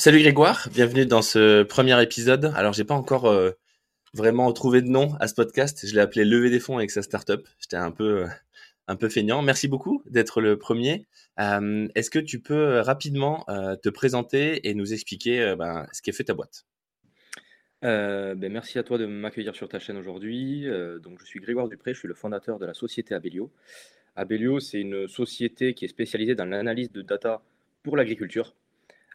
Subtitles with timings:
[0.00, 2.54] salut Grégoire, bienvenue dans ce premier épisode.
[2.56, 3.50] Alors j'ai pas encore euh,
[4.14, 7.02] vraiment trouvé de nom à ce podcast, je l'ai appelé Lever des fonds avec sa
[7.02, 7.46] startup.
[7.58, 8.26] J'étais un peu euh,
[8.88, 9.42] un peu feignant.
[9.42, 11.06] Merci beaucoup d'être le premier.
[11.38, 13.44] Euh, Est-ce que tu peux rapidement
[13.82, 16.64] te présenter et nous expliquer ben, ce qu'est fait ta boîte?
[17.82, 20.66] Ben, merci à toi de m'accueillir sur ta chaîne aujourd'hui.
[21.02, 23.52] donc je suis Grégoire Dupré, je suis le fondateur de la société Abelio.
[24.16, 27.42] Abelio, c'est une société qui est spécialisée dans l'analyse de data
[27.82, 28.54] pour l'agriculture.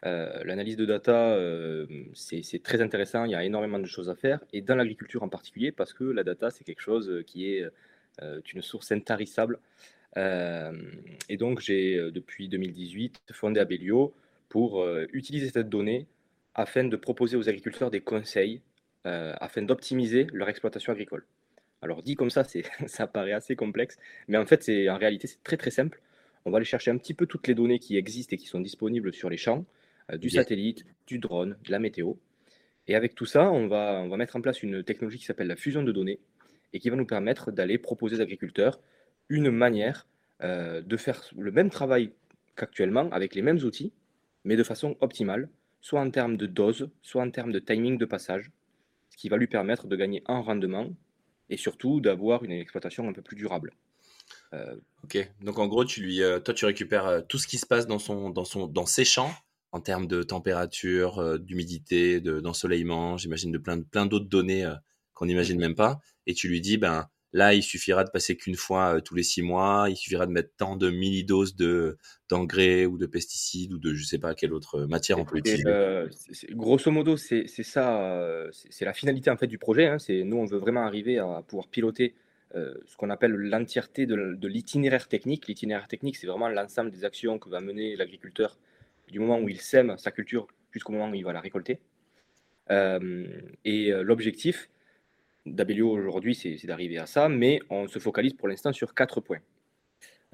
[0.04, 4.14] Euh, l'analyse de data, euh, c'est très intéressant, il y a énormément de choses à
[4.14, 7.66] faire, et dans l'agriculture en particulier, parce que la data, c'est quelque chose qui est
[8.22, 9.58] euh, une source intarissable.
[10.16, 14.14] et donc, j'ai, depuis 2018, fondé Abelio
[14.48, 16.06] pour utiliser cette donnée
[16.54, 18.62] afin de proposer aux agriculteurs des conseils,
[19.04, 21.26] afin d'optimiser leur exploitation agricole.
[21.82, 22.44] Alors, dit comme ça,
[22.86, 26.00] ça paraît assez complexe, mais en fait, en réalité, c'est très très simple.
[26.46, 28.60] On va aller chercher un petit peu toutes les données qui existent et qui sont
[28.60, 29.66] disponibles sur les champs,
[30.12, 32.14] euh, du satellite, du drone, de la météo.
[32.86, 35.48] Et avec tout ça, on va, on va mettre en place une technologie qui s'appelle
[35.48, 36.20] la fusion de données
[36.72, 38.80] et qui va nous permettre d'aller proposer aux agriculteurs
[39.28, 40.06] une manière
[40.42, 42.12] euh, de faire le même travail
[42.54, 43.92] qu'actuellement avec les mêmes outils,
[44.44, 45.48] mais de façon optimale,
[45.80, 48.52] soit en termes de dose, soit en termes de timing de passage,
[49.10, 50.88] ce qui va lui permettre de gagner en rendement
[51.50, 53.72] et surtout d'avoir une exploitation un peu plus durable.
[54.52, 57.88] Euh, ok, donc en gros, tu lui, toi, tu récupères tout ce qui se passe
[57.88, 59.32] dans, son, dans, son, dans ses champs
[59.76, 64.74] en termes de température, euh, d'humidité, d'ensoleillement, j'imagine de plein, plein d'autres données euh,
[65.12, 66.00] qu'on n'imagine même pas.
[66.26, 69.22] Et tu lui dis, ben là, il suffira de passer qu'une fois euh, tous les
[69.22, 71.98] six mois, il suffira de mettre tant de millidoses de
[72.30, 75.64] d'engrais ou de pesticides ou de je sais pas quelle autre matière on peut utiliser.
[76.52, 79.86] grosso modo, c'est ça, c'est la finalité en fait du projet.
[79.86, 79.98] Hein.
[79.98, 82.14] C'est nous, on veut vraiment arriver à pouvoir piloter
[82.54, 85.46] ce qu'on appelle l'entièreté de, de l'itinéraire technique.
[85.46, 88.56] L'itinéraire technique, c'est vraiment l'ensemble des actions que va mener l'agriculteur
[89.08, 91.80] du moment où il sème sa culture jusqu'au moment où il va la récolter.
[92.70, 93.26] Euh,
[93.64, 94.68] et euh, l'objectif
[95.44, 99.40] d'Abelio aujourd'hui, c'est d'arriver à ça, mais on se focalise pour l'instant sur quatre points.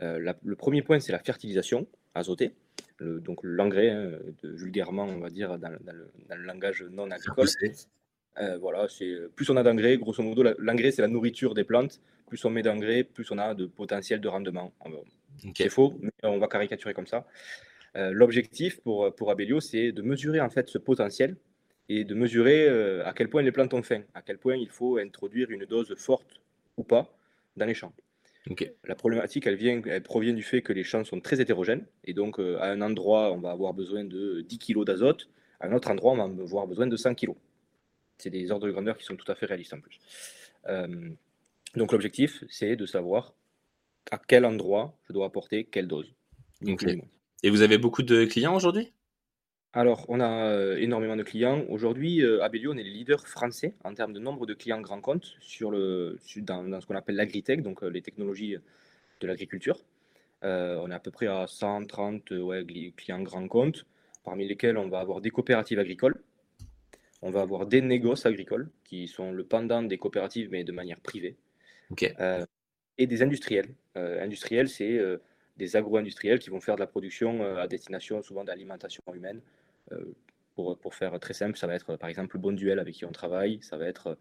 [0.01, 2.55] Euh, le premier point, c'est la fertilisation azotée,
[3.01, 7.49] donc l'engrais, hein, vulgairement, on va dire, dans, le, langage non agricole.
[8.59, 12.01] voilà, c'est plus on a d'engrais, grosso modo, l'engrais c'est la nourriture des plantes.
[12.29, 14.73] Plus on met d'engrais, plus on a de potentiel de rendement.
[15.55, 17.27] C'est faux, mais on va caricaturer comme ça.
[17.97, 21.37] Euh, l'objectif pour, pour Abelio, c'est de mesurer en fait ce potentiel
[21.89, 24.71] et de mesurer euh, à quel point les plantes ont faim, à quel point il
[24.71, 26.41] faut introduire une dose forte
[26.77, 27.15] ou pas
[27.57, 27.93] dans les champs.
[28.85, 31.87] La problématique, elle, vient, elle provient du fait que les champs sont très hétérogènes.
[32.05, 35.29] Et donc, euh, à un endroit, on va avoir besoin de 10 kg d'azote.
[35.61, 37.35] À un autre endroit, on va avoir besoin de 100 kg.
[38.19, 40.01] C'est des ordres de grandeur qui sont tout à fait réalistes en plus.
[41.77, 43.35] donc, l'objectif, c'est de savoir
[44.11, 46.13] à quel endroit je dois apporter quelle dose.
[47.45, 48.93] Et vous avez beaucoup de clients aujourd'hui?
[49.73, 51.65] Alors, on a euh, énormément de clients.
[51.69, 55.01] Aujourd'hui, euh, Abelio, on est les leaders français en termes de nombre de clients grands
[55.01, 58.57] comptes sur le, dans, ce qu'on appelle l'agritech, donc euh, les technologies
[59.21, 59.79] de l'agriculture.
[60.43, 62.65] on est à peu près à 130 ouais,
[62.97, 63.87] clients grands comptes,
[64.25, 66.23] parmi lesquels on va avoir des coopératives agricoles,
[67.23, 71.01] on va avoir des négoces agricoles, qui sont le pendant des coopératives, mais de manière
[71.01, 71.37] privée,
[72.99, 73.75] et des industriels.
[73.95, 75.01] industriels, c'est
[75.63, 79.41] des agro-industriels qui vont faire de la production euh, à destination souvent d'alimentation humaine.
[79.93, 80.13] Euh,
[80.57, 83.13] pour, pour, faire très simple, ça va être par exemple Bon Duel avec qui on
[83.13, 84.19] travaille, ça va être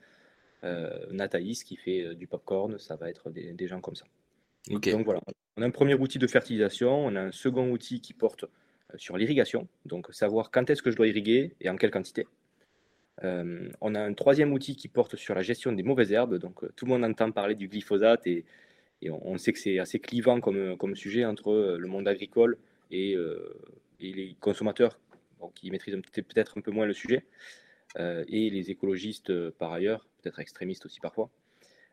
[0.63, 4.05] euh, Nathaïs qui fait du popcorn, ça va être des, gens comme ça.
[4.69, 5.19] Donc voilà,
[5.57, 8.45] on a un premier outil de fertilisation, on a un second outil qui porte
[8.95, 12.27] sur l'irrigation, donc savoir quand est-ce que je dois irriguer et en quelle quantité.
[13.21, 16.85] on a un troisième outil qui porte sur la gestion des mauvaises herbes, donc tout
[16.85, 18.45] le monde entend parler du glyphosate et,
[19.01, 22.57] et on, sait que c'est assez clivant comme, comme sujet entre euh, le monde agricole
[22.91, 23.55] et, euh,
[23.99, 24.99] les consommateurs
[25.55, 27.23] qui maîtrisent peut-être un peu moins le sujet,
[27.99, 31.29] euh, et les écologistes par ailleurs, peut-être extrémistes aussi parfois.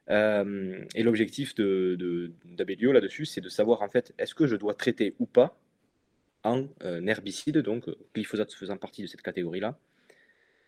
[0.08, 5.14] et l'objectif d'Abelio de, là-dessus, c'est de savoir en fait, est-ce que je dois traiter
[5.18, 5.58] ou pas
[6.44, 9.78] en herbicide, donc glyphosate faisant partie de cette catégorie-là.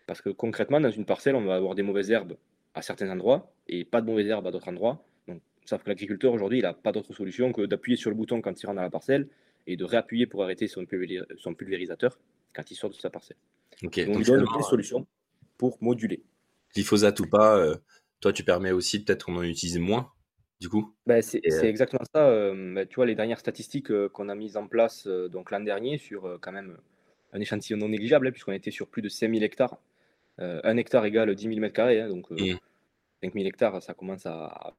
[0.07, 2.37] Parce que concrètement, dans une parcelle, on va avoir des mauvaises herbes
[2.75, 5.03] à certains endroits et pas de mauvaises herbes à d'autres endroits.
[5.71, 8.61] Sauf que l'agriculteur, aujourd'hui, il n'a pas d'autre solution que d'appuyer sur le bouton quand
[8.61, 9.29] il rentre dans la parcelle
[9.69, 12.19] et de réappuyer pour arrêter son, pulvérisateur
[12.53, 13.37] quand il sort de sa parcelle.
[13.81, 15.07] Donc, il donne une solution
[15.59, 16.25] pour moduler.
[16.75, 17.77] Glyphosate ou pas, euh,
[18.19, 20.11] toi, tu permets aussi peut-être qu'on en utilise moins,
[20.61, 20.93] du coup?
[21.07, 22.27] Ben, C'est euh, exactement ça.
[22.27, 25.99] Euh, ben, tu vois, les dernières statistiques qu'on a mises en place donc l'an dernier
[25.99, 26.79] sur quand même
[27.33, 29.81] un échantillon non négligeable, hein, puisqu'on était sur plus de 5000 hectares.
[30.39, 32.57] un hectare égale 10 000 m2, donc mmh.
[33.23, 34.75] 5000 hectares, ça commence à,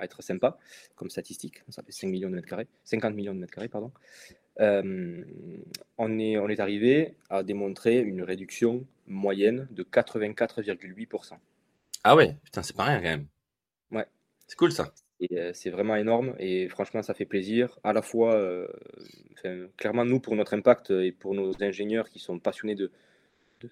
[0.00, 0.58] être sympa
[0.96, 1.62] comme statistique.
[1.68, 3.92] Ça fait 5 millions de mètres carrés, 50 millions de mètres carrés, pardon.
[4.60, 5.24] Euh,
[5.98, 11.34] on, est, on est arrivé à démontrer une réduction moyenne de 84,8%.
[12.04, 13.26] Ah ouais, putain, c'est pas rien quand même.
[13.90, 14.06] Ouais.
[14.46, 14.92] C'est cool ça.
[15.32, 17.78] Euh, c'est vraiment énorme et franchement, ça fait plaisir.
[17.82, 18.68] À la fois, euh,
[19.76, 22.90] clairement, nous, pour notre impact et pour nos ingénieurs qui sont passionnés de,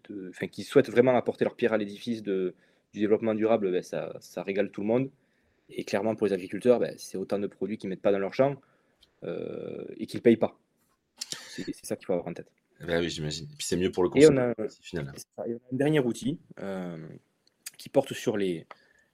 [0.08, 2.54] de, qui souhaitent vraiment apporter leur pierre à l'édifice de,
[2.92, 5.10] du développement durable, ben, ça, ça, régale tout le monde.
[5.70, 8.18] Et clairement, pour les agriculteurs, ben, c'est autant de produits qu'ils ne mettent pas dans
[8.18, 8.56] leur champ
[9.24, 10.58] euh, et qu'ils ne payent pas.
[11.48, 12.50] C'est ça qu'il faut avoir en tête.
[12.86, 13.46] Ben oui, j'imagine.
[13.46, 14.54] Et puis c'est mieux pour le consommateur.
[14.58, 14.98] Et
[15.38, 16.98] on a, un dernier outil euh,
[17.78, 18.66] qui porte sur les,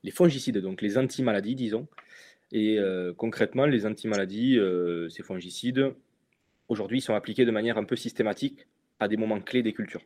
[0.02, 1.86] les fongicides, donc les anti-maladies, disons.
[2.50, 4.58] Et euh, concrètement, les anti-maladies,
[5.10, 5.92] ces fongicides,
[6.68, 8.66] aujourd'hui, sont appliqués de manière un peu systématique
[9.00, 10.02] à des moments clés des cultures.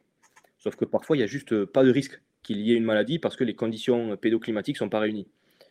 [0.59, 3.19] Sauf que parfois, il n'y a juste pas de risque qu'il y ait une maladie
[3.19, 5.29] parce que les conditions pédoclimatiques ne sont pas réunies.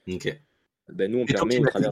[0.08, 0.36] Ok.
[0.90, 1.92] Ben, nous, on permet au travers.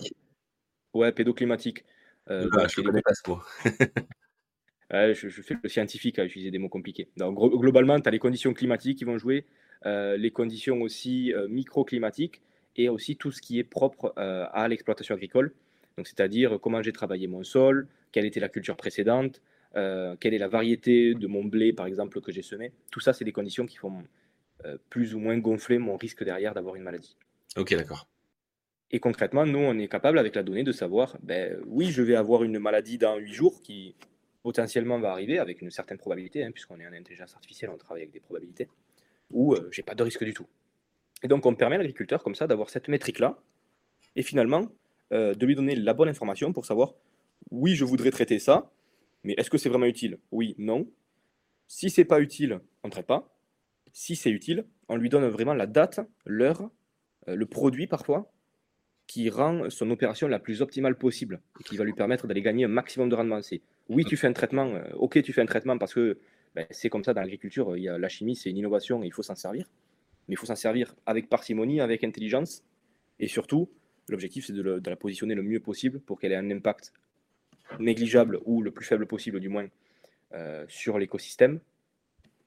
[0.93, 1.85] Ouais, pédoclimatique.
[2.29, 3.39] Euh, bah, je ne connais pas ce mot.
[5.13, 7.09] je, fais le scientifique à utiliser des mots compliqués.
[7.17, 9.45] Donc, globalement, tu as les conditions climatiques qui vont jouer,
[9.85, 12.41] euh, les conditions aussi euh, microclimatiques
[12.75, 15.53] et aussi tout ce qui est propre à l'exploitation agricole.
[15.97, 19.41] Donc, c'est-à-dire comment j'ai travaillé mon sol, quelle était la culture précédente,
[19.73, 22.71] quelle est la variété de mon blé, par exemple, que j'ai semé.
[22.89, 24.03] Tout ça, c'est des conditions qui font
[24.89, 27.15] plus ou moins gonfler mon risque derrière d'avoir une maladie.
[27.55, 28.07] Ok, d'accord.
[28.91, 32.15] Et concrètement, nous, on est capable avec la donnée de savoir, ben, oui, je vais
[32.15, 33.95] avoir une maladie dans 8 jours qui
[34.41, 38.03] potentiellement va arriver avec une certaine probabilité, hein, puisqu'on est en intelligence artificielle, on travaille
[38.03, 38.67] avec des probabilités,
[39.29, 40.47] ou je euh, j'ai pas de risque du tout.
[41.21, 43.37] Et donc, on permet à l'agriculteur comme ça d'avoir cette métrique-là,
[44.15, 44.71] et finalement,
[45.13, 46.95] euh, de lui donner la bonne information pour savoir,
[47.51, 48.71] oui, je voudrais traiter ça,
[49.23, 50.17] mais est-ce que c'est vraiment utile?
[50.31, 50.87] Oui, non.
[51.67, 53.29] Si c'est pas utile, on ne traite pas
[53.93, 56.69] si c'est utile, on lui donne vraiment la date, l'heure,
[57.27, 58.31] euh, le produit parfois,
[59.07, 62.65] qui rend son opération la plus optimale possible et qui va lui permettre d'aller gagner
[62.65, 63.41] un maximum de rendement.
[63.41, 66.19] C'est oui, tu fais un traitement, euh, ok, tu fais un traitement parce que
[66.55, 69.07] ben, c'est comme ça dans l'agriculture, il y a la chimie, c'est une innovation et
[69.07, 69.65] il faut s'en servir.
[70.27, 72.63] Mais il faut s'en servir avec parcimonie, avec intelligence
[73.19, 73.69] et surtout,
[74.07, 76.93] l'objectif c'est de, la positionner le mieux possible pour qu'elle ait un impact
[77.79, 79.67] négligeable ou le plus faible possible du moins
[80.33, 81.59] euh, sur l'écosystème.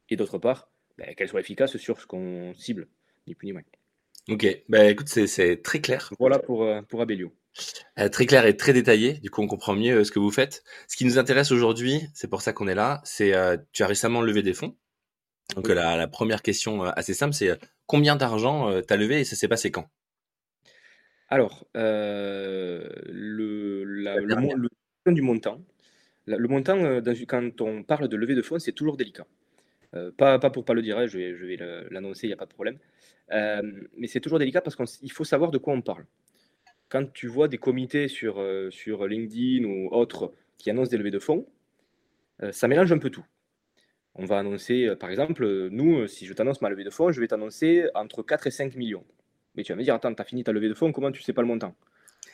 [0.08, 0.68] Et d'autre part,
[0.98, 2.88] ben, qu'elle soit efficace sur ce qu'on cible,
[3.26, 3.62] ni plus ni moins.
[4.28, 6.12] Ok, bah, écoute, c'est très clair.
[6.18, 7.32] Voilà pour, euh, pour Abelio.
[7.98, 10.30] Euh, très clair et très détaillé, du coup on comprend mieux euh, ce que vous
[10.30, 10.62] faites.
[10.88, 13.34] Ce qui nous intéresse aujourd'hui, c'est pour ça qu'on est là, c'est
[13.72, 14.76] tu as récemment levé des fonds.
[15.56, 19.48] Donc la, première question assez simple, c'est combien d'argent tu as levé et ça s'est
[19.48, 19.90] passé quand?
[21.28, 22.92] Alors, le,
[23.84, 25.60] la, le, du montant,
[26.26, 29.26] le montant, quand on parle de levée de fonds, c'est toujours délicat.
[29.94, 31.56] Euh, pas, pas pour pas le dire, hein, je vais, je vais
[31.90, 32.78] l'annoncer, il n'y a pas de problème.
[33.32, 33.62] Euh,
[33.96, 36.06] mais c'est toujours délicat parce qu'il faut savoir de quoi on parle.
[36.88, 41.10] Quand tu vois des comités sur, euh, sur LinkedIn ou autres qui annoncent des levées
[41.10, 41.46] de fonds,
[42.50, 43.24] ça mélange un peu tout.
[44.16, 47.28] On va annoncer, par exemple, nous, si je t'annonce ma levée de fonds, je vais
[47.28, 49.04] t'annoncer entre 4 et 5 millions.
[49.54, 51.22] Mais tu vas me dire, attends, tu as fini ta levée de fonds, comment tu
[51.22, 51.76] sais pas le montant?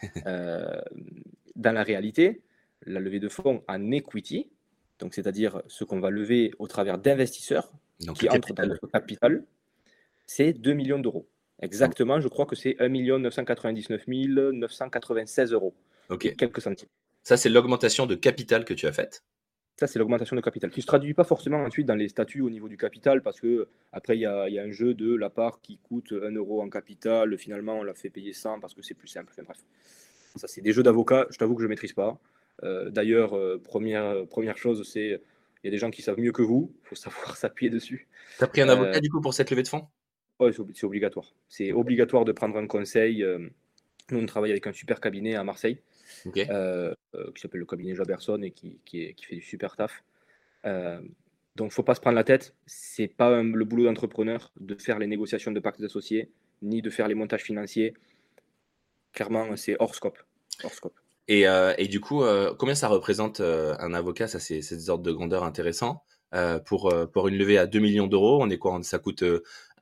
[0.25, 2.41] Dans la réalité,
[2.87, 4.49] la levée de fonds en equity,
[4.99, 7.73] donc c'est-à-dire ce qu'on va lever au travers d'investisseurs
[8.15, 9.45] qui entrent dans notre capital,
[10.27, 11.29] c'est 2 millions d'euros.
[11.61, 15.75] Exactement, je crois que c'est 1 999 996 euros.
[16.09, 16.35] Ok.
[16.37, 16.89] Quelques centimes.
[17.25, 19.23] Ça, c'est l'augmentation de capital que tu as faite.
[19.79, 22.41] Ça, c'est l'augmentation de capital, qui ne se traduit pas forcément ensuite dans les statuts
[22.41, 25.61] au niveau du capital, parce que après, il y, a, un jeu de la part
[25.61, 28.95] qui coûte 1 euro en capital, finalement, on l'a fait payer 100 parce que c'est
[28.95, 29.28] plus simple.
[29.33, 29.59] Enfin, bref.
[30.35, 32.19] Ça, c'est des jeux d'avocats, je t'avoue que je ne maîtrise pas.
[32.65, 35.21] Euh, d'ailleurs, euh, première, première chose, c'est
[35.62, 38.09] il y a des gens qui savent mieux que vous, il faut savoir s'appuyer dessus.
[38.38, 39.87] Tu as pris un avocat euh, du coup pour cette levée de fonds?
[40.41, 41.35] Oui, c'est obligatoire.
[41.49, 43.27] C'est obligatoire de prendre un conseil.
[44.11, 45.83] Nous, on travaille avec un super cabinet à Marseille
[46.33, 50.05] qui s'appelle le cabinet Jaberson et qui, qui, fait du super taf.
[50.65, 50.73] donc,
[51.59, 52.55] il ne faut pas se prendre la tête.
[52.67, 56.31] Ce n'est pas le boulot d'entrepreneur de faire les négociations de pactes associés,
[56.62, 57.95] ni de faire les montages financiers.
[59.12, 60.21] Clairement, c'est hors scope.
[60.62, 61.00] Hors scope.
[61.30, 65.04] Euh, et, du coup, euh, combien ça représente euh, un avocat Ça, c'est des ordres
[65.04, 66.02] de grandeur intéressants.
[66.66, 69.25] pour, pour une levée à 2 millions d'euros, on est quoi Ça coûte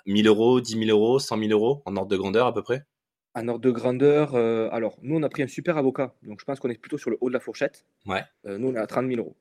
[0.07, 2.85] 1000 euros, 10 000 euros, 100 000 euros en ordre de grandeur à peu près?
[3.35, 6.15] En ordre de grandeur, alors nous, on a pris un super avocat.
[6.23, 7.85] Donc je pense qu'on est plutôt sur le haut de la fourchette.
[8.07, 8.23] Ouais.
[8.45, 9.37] nous, on est à 30 000 euros.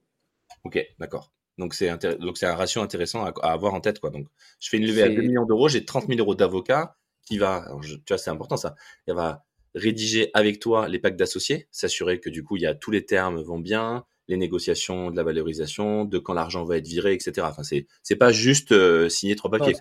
[0.64, 1.32] Ok, d'accord.
[1.58, 4.10] Donc c'est donc c'est un ratio intéressant à, avoir en tête quoi.
[4.10, 4.28] Donc
[4.60, 7.66] je fais une levée à 2 millions d'euros, j'ai 30 000 euros d'avocat qui va,
[7.82, 8.76] tu vois c'est important ça,
[9.08, 9.46] il va
[9.76, 13.06] rédiger avec toi les packs d'associés, s'assurer que du coup, il y a tous les
[13.06, 17.46] termes vont bien, les négociations de la valorisation, de quand l'argent va être viré, etc.
[17.50, 19.76] Enfin, c'est c'est pas juste euh, signer trois papiers.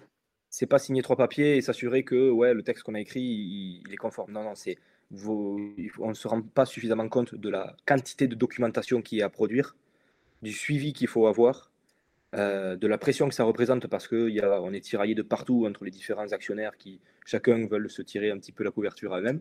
[0.50, 3.92] c'est pas signer trois papiers et s'assurer que ouais, le texte qu'on a écrit, il,
[3.92, 4.32] est conforme.
[4.32, 4.76] Non, non, c'est
[5.26, 9.28] on ne se rend pas suffisamment compte de la quantité de documentation qui est à
[9.28, 9.76] produire,
[10.42, 11.70] du suivi qu'il faut avoir,
[12.34, 15.92] euh, de la pression que ça représente parce qu'on est tiraillé de partout entre les
[15.92, 19.40] différents actionnaires qui chacun veulent se tirer un petit peu la couverture à eux-mêmes.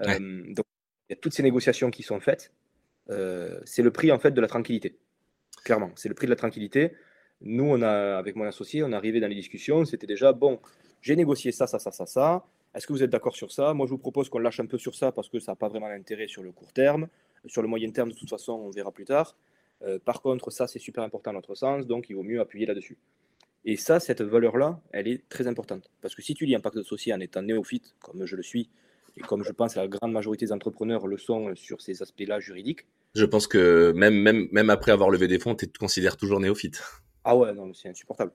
[0.00, 0.66] Euh, donc
[1.08, 2.52] il y a toutes ces négociations qui sont faites.
[3.10, 4.98] Euh, c'est le prix en fait de la tranquillité.
[5.64, 6.92] Clairement, c'est le prix de la tranquillité.
[7.40, 10.58] Nous, on a, avec mon associé, on est arrivé dans les discussions, c'était déjà, bon,
[11.02, 12.46] j'ai négocié ça, ça, ça, ça, ça.
[12.74, 13.74] Est-ce que vous êtes d'accord sur ça?
[13.74, 15.68] Moi, je vous propose qu'on lâche un peu sur ça parce que ça n'a pas
[15.68, 17.08] vraiment d'intérêt sur le court terme.
[17.46, 19.36] Sur le moyen terme, de toute façon, on verra plus tard.
[19.82, 22.66] Euh, par contre, ça, c'est super important à notre sens, donc il vaut mieux appuyer
[22.66, 22.98] là-dessus.
[23.64, 25.90] Et ça, cette valeur-là, elle est très importante.
[26.00, 28.70] Parce que si tu lis un pacte associé en étant néophyte, comme je le suis,
[29.16, 32.40] et comme je pense que la grande majorité des entrepreneurs le sont sur ces aspects-là
[32.40, 32.86] juridiques.
[33.14, 36.40] Je pense que même, même, même après avoir levé des fonds, tu te considères toujours
[36.40, 36.82] néophyte.
[37.24, 38.32] Ah ouais, non, c'est insupportable.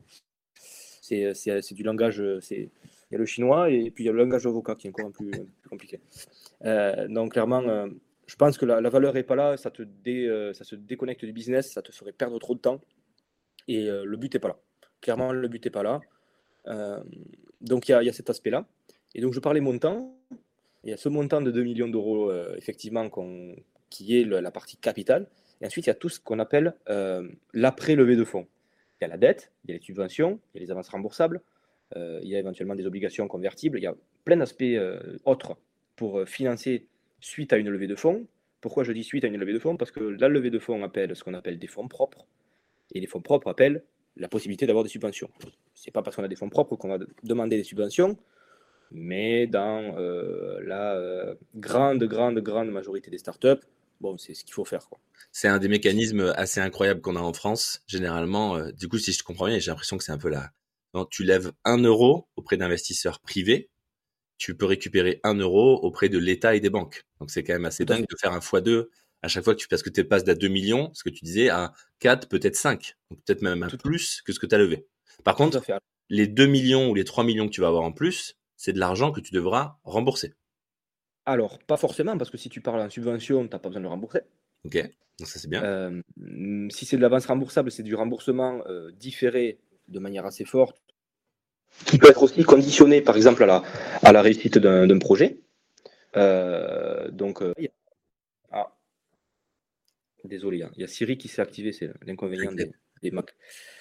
[1.02, 2.70] C'est du langage, il
[3.12, 5.08] y a le chinois et puis il y a le langage avocat qui est encore
[5.08, 6.00] un plus, plus compliqué.
[6.64, 7.88] Euh, donc clairement, euh,
[8.26, 11.26] je pense que la, valeur n'est pas là, ça te, dé, euh, ça se déconnecte
[11.26, 12.80] du business, ça te ferait perdre trop de temps
[13.68, 14.58] et le but n'est pas là.
[15.02, 16.02] Clairement, le but n'est pas là.
[17.62, 18.66] donc il y, y, a cet aspect-là.
[19.14, 20.18] Et donc je parlais montant.
[20.84, 23.10] Il y a ce montant de 2 millions d'euros, effectivement,
[23.90, 25.28] qui est la partie capitale.
[25.62, 26.74] Et ensuite, il y a tout ce qu'on appelle
[27.54, 28.48] l'après-levée de fonds.
[29.02, 30.90] Il y a la dette, il y a les subventions, il y a les avances
[30.90, 31.42] remboursables,
[31.96, 33.96] euh, il y a éventuellement des obligations convertibles, il y a
[34.26, 35.58] plein d'aspects euh, autres
[35.96, 36.86] pour euh, financer
[37.20, 38.28] suite à une levée de fonds.
[38.62, 39.76] Pourquoi je dis suite à une levée de fonds?
[39.76, 42.28] Parce que la levée de fonds appelle ce qu'on appelle des fonds propres,
[42.94, 43.84] et les fonds propres appellent
[44.18, 45.30] la possibilité d'avoir des subventions.
[45.74, 48.18] Ce n'est pas parce qu'on a des fonds propres qu'on va demander des subventions,
[48.92, 49.96] mais dans
[50.64, 53.62] la grande, grande, grande majorité des startups,
[54.02, 54.90] bon, c'est ce qu'il faut faire.
[55.32, 57.84] C'est un des mécanismes assez incroyables qu'on a en France.
[57.88, 60.30] Généralement, euh, du coup, si je te comprends bien, j'ai l'impression que c'est un peu
[60.30, 60.52] là.
[61.10, 63.70] tu lèves un euro auprès d'investisseurs privés,
[64.38, 67.06] tu peux récupérer un euro auprès de l'État et des banques.
[67.20, 68.88] Donc c'est quand même assez dingue de faire un x2
[69.22, 71.24] à chaque fois que tu, parce que tu passes d'à 2 millions, ce que tu
[71.24, 74.56] disais, à 4, peut-être 5, donc peut-être même un peu plus que ce que tu
[74.56, 74.88] as levé.
[75.24, 75.62] Par contre,
[76.10, 78.80] les 2 millions ou les 3 millions que tu vas avoir en plus, c'est de
[78.80, 80.36] l'argent que tu devras rembourser.
[81.26, 83.88] Alors, pas forcément, parce que si tu parles en subvention, tu n'as pas besoin de
[83.88, 84.20] rembourser.
[84.66, 84.76] Ok,
[85.18, 85.64] donc ça c'est bien.
[85.64, 86.00] Euh,
[86.70, 90.80] si c'est de l'avance remboursable, c'est du remboursement euh, différé de manière assez forte,
[91.88, 93.64] qui peut être aussi conditionné, par exemple, à la,
[94.04, 95.40] à la réussite d'un projet.
[96.16, 97.44] Euh, donc,
[98.52, 98.78] ah.
[100.24, 100.70] désolé, hein.
[100.76, 103.12] il y a Siri qui s'est activé, c'est l'inconvénient des, des.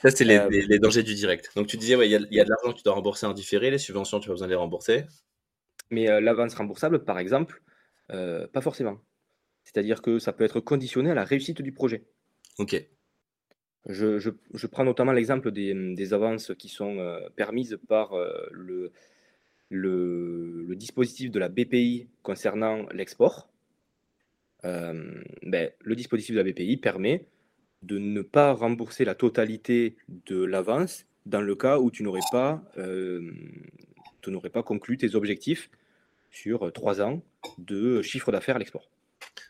[0.03, 1.51] Ça, c'est les, dangers du direct.
[1.57, 3.71] Donc, tu disais, il y, y, a de l'argent que tu dois rembourser en différé,
[3.71, 5.05] les subventions, tu pas besoin de les rembourser.
[5.91, 7.63] Mais euh, l'avance remboursable, par exemple,
[8.11, 9.01] euh, pas forcément.
[9.65, 12.05] C'est-à-dire que ça peut être conditionné à la réussite du projet.
[12.59, 12.83] Ok.
[13.87, 18.13] Je, prends notamment l'exemple des, avances qui sont euh, permises par
[18.51, 18.93] le,
[19.71, 23.49] le, dispositif de la BPI concernant l'export.
[24.63, 27.25] Ben, le dispositif de la BPI permet
[27.83, 29.97] de ne pas rembourser la totalité
[30.27, 32.63] de l'avance dans le cas où tu n'aurais pas,
[34.23, 35.71] tu n'aurais pas conclu tes objectifs
[36.31, 37.23] sur euh, trois ans
[37.59, 38.89] de chiffre d'affaires à l'export.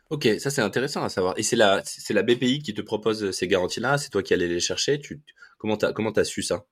[0.08, 1.38] Ok, ça c'est intéressant à savoir.
[1.38, 3.98] Et c'est la, c'est la BPI qui te propose ces garanties-là?
[3.98, 4.98] C'est toi qui allais les chercher?
[5.00, 5.20] Tu,
[5.58, 6.64] Comment tu as, comment as su ça?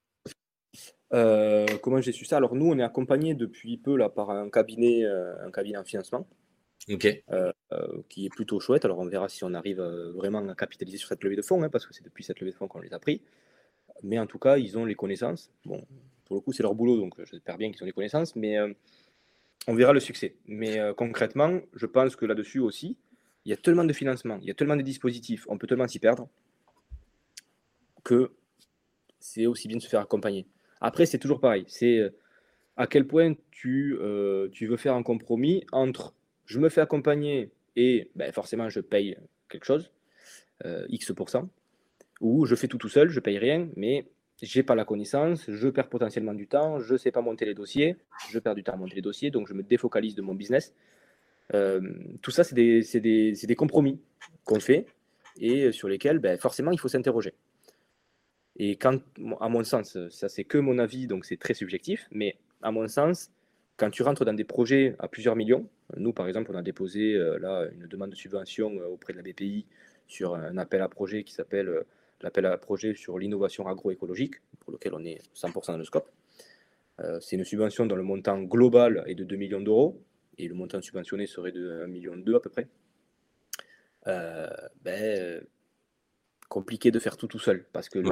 [1.13, 2.39] Euh, Comment j'ai su ça?
[2.39, 5.85] Alors nous, on est accompagné depuis peu là, par un cabinet, euh, un cabinet en
[5.85, 6.27] financement.
[6.91, 7.23] Ok.
[8.09, 8.85] qui est plutôt chouette.
[8.85, 9.81] Alors on verra si on arrive
[10.15, 12.53] vraiment à capitaliser sur cette levée de fonds, hein, parce que c'est depuis cette levée
[12.53, 13.23] de fonds qu'on les a pris.
[14.03, 15.51] Mais en tout cas, ils ont les connaissances.
[15.65, 15.85] Bon,
[16.25, 18.37] pour le coup, c'est leur boulot, donc j'espère bien qu'ils ont les connaissances.
[18.37, 18.59] Mais
[19.69, 20.35] on verra le succès.
[20.47, 22.97] Mais euh, concrètement, je pense que là-dessus aussi,
[23.45, 25.87] il y a tellement de financement, il y a tellement de dispositifs, on peut tellement
[25.87, 26.29] s'y perdre
[28.03, 28.33] que
[29.21, 30.47] c'est aussi bien de se faire accompagner.
[30.81, 31.65] Après, c'est toujours pareil.
[31.69, 32.11] C'est euh,
[32.77, 36.15] à quel point tu, euh, tu veux faire un compromis entre
[36.49, 39.17] je me fais accompagner et ben, forcément je paye
[39.49, 39.93] quelque chose,
[40.89, 41.49] X%,
[42.21, 44.07] ou je fais tout tout seul, je paye rien, mais
[44.43, 47.97] j'ai pas la connaissance, je perds potentiellement du temps, je sais pas monter les dossiers,
[48.31, 50.75] je perds du temps à monter les dossiers, donc je me défocalise de mon business.
[51.55, 51.81] Euh,
[52.23, 54.01] tout ça, c'est des, des, des, compromis
[54.45, 54.87] qu'on fait
[55.41, 57.35] et sur lesquels ben, forcément il faut s'interroger.
[58.57, 58.99] Et quand,
[59.41, 62.89] à mon sens, ça c'est que mon avis, donc c'est très subjectif, mais à mon
[62.89, 63.31] sens,
[63.79, 65.67] quand tu rentres dans des projets à plusieurs millions,
[65.97, 69.19] nous par exemple, on a déposé euh, là une demande de subvention euh, auprès de
[69.19, 69.65] la BPI
[70.07, 71.85] sur un appel à projet qui s'appelle
[72.21, 76.11] l'appel à projet sur l'innovation agroécologique, pour lequel on est 100% dans le scope.
[77.01, 80.03] Euh, c'est une subvention dont le montant global est de 2 millions d'euros,
[80.37, 82.69] et le montant subventionné serait de 1,2 million à peu près.
[84.07, 84.49] Euh,
[84.83, 85.45] ben,
[86.49, 88.11] compliqué de faire tout tout seul, parce que le,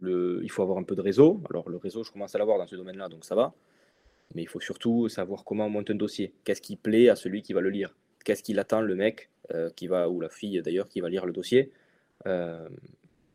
[0.00, 1.42] Le, il faut avoir un peu de réseau.
[1.50, 3.54] Alors, le réseau, je commence à l'avoir dans ce domaine-là, donc ça va.
[4.34, 6.34] Mais il faut surtout savoir comment on monte un dossier.
[6.44, 7.94] Qu'est-ce qui plaît à celui qui va le lire?
[8.24, 11.26] Qu'est-ce qu'il attend, le mec, euh, qui va, ou la fille d'ailleurs, qui va lire
[11.26, 11.70] le dossier?
[12.26, 12.68] Euh,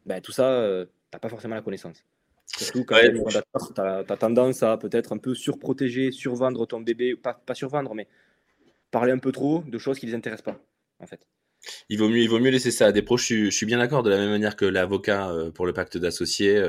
[0.05, 2.03] ben, Tout ça, euh, tu n'as pas forcément la connaissance.
[2.45, 7.55] Surtout quand tu as, tendance à peut-être un peu surprotéger, survendre ton bébé, pas, pas
[7.55, 8.10] survendre, mais
[8.91, 10.60] parler un peu trop de choses qui ne les intéressent pas,
[11.00, 11.25] en fait.
[11.88, 13.17] Il vaut mieux, il vaut mieux laisser ça à des pros.
[13.17, 14.03] Je suis, bien d'accord.
[14.03, 16.62] De la même manière que l'avocat euh, pour le pacte d'associés,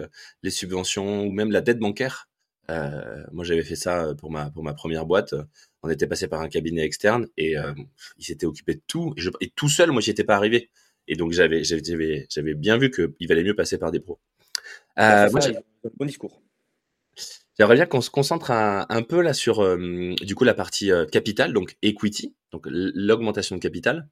[0.42, 2.28] les subventions ou même la dette bancaire.
[2.70, 5.34] Euh, moi, j'avais fait ça pour ma pour ma première boîte.
[5.82, 7.54] On était passé par un cabinet externe et
[8.18, 9.14] il s'était occupé de tout.
[9.40, 10.70] Et, tout seul, moi, j'y étais pas arrivé.
[11.08, 14.20] Et donc, j'avais j'avais j'avais bien vu qu'il valait mieux passer par des pros.
[14.98, 15.28] Euh,
[15.98, 16.42] bon discours.
[17.58, 21.76] J'aimerais bien qu'on se concentre un, peu là sur du coup la partie capital, donc
[21.82, 24.08] equity, donc l'augmentation de capital.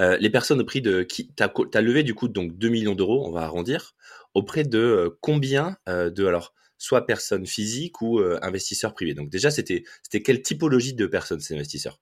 [0.00, 2.94] Euh, les personnes au prix de qui tu as, levé du coup donc 2 millions
[2.94, 3.94] d'euros, on va arrondir,
[4.34, 9.14] auprès de euh, combien euh, de alors soit personnes physiques ou investisseurs privés.
[9.14, 9.84] Donc déjà c'était
[10.22, 12.00] quelle typologie de personnes ces investisseurs?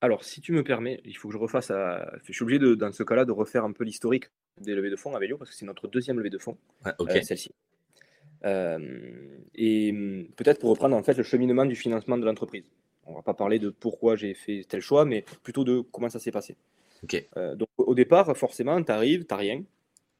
[0.00, 1.72] Alors si tu me permets, il faut que je refasse
[2.24, 4.26] je suis obligé de, dans ce cas-là de refaire un peu l'historique
[4.60, 6.56] des levées de fonds à Velio parce que c'est notre deuxième levée de fonds.
[7.22, 7.52] celle-ci.
[8.44, 12.64] et hum, peut-être pour reprendre en fait le cheminement du financement de l'entreprise.
[13.06, 16.18] On va pas parler de pourquoi j'ai fait tel choix, mais plutôt de comment ça
[16.18, 16.56] s'est passé.
[17.36, 19.62] Euh, donc au départ, forcément, tu arrives, tu rien,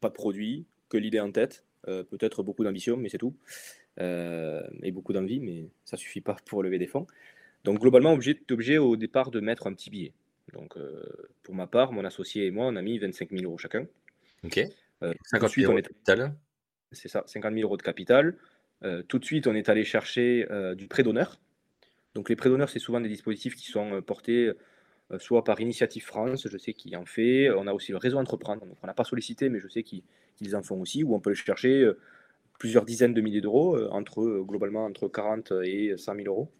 [0.01, 3.35] pas de produit, que l'idée en tête, euh, peut-être beaucoup d'ambition, mais c'est tout.
[4.01, 7.07] Euh, et beaucoup d'envie, mais ça suffit pas pour lever des fonds.
[7.63, 10.13] Donc globalement, tu es obligé au départ de mettre un petit billet.
[10.53, 10.77] Donc
[11.43, 13.87] pour ma part, mon associé et moi, on a mis 25 000 euros chacun.
[14.45, 14.61] Ok.
[15.25, 16.35] 50 000 euros de capital?
[16.93, 18.37] C'est ça, 50 000 euros de capital.
[19.09, 20.47] tout de suite, on est allé chercher
[20.77, 21.41] du prêt d'honneur.
[22.15, 24.53] Donc les prêts d'honneur, c'est souvent des dispositifs qui sont portés
[25.13, 27.51] euh, soit par Initiative France, je sais qu'il en fait.
[27.51, 30.03] On a aussi le réseau Entreprendre, donc on n'a pas sollicité, mais je sais qu'ils
[30.57, 31.99] en font aussi, où on peut aller chercher euh,
[32.58, 36.50] plusieurs dizaines de milliers d'euros, euh, entre globalement entre 40 et 100 000 euros,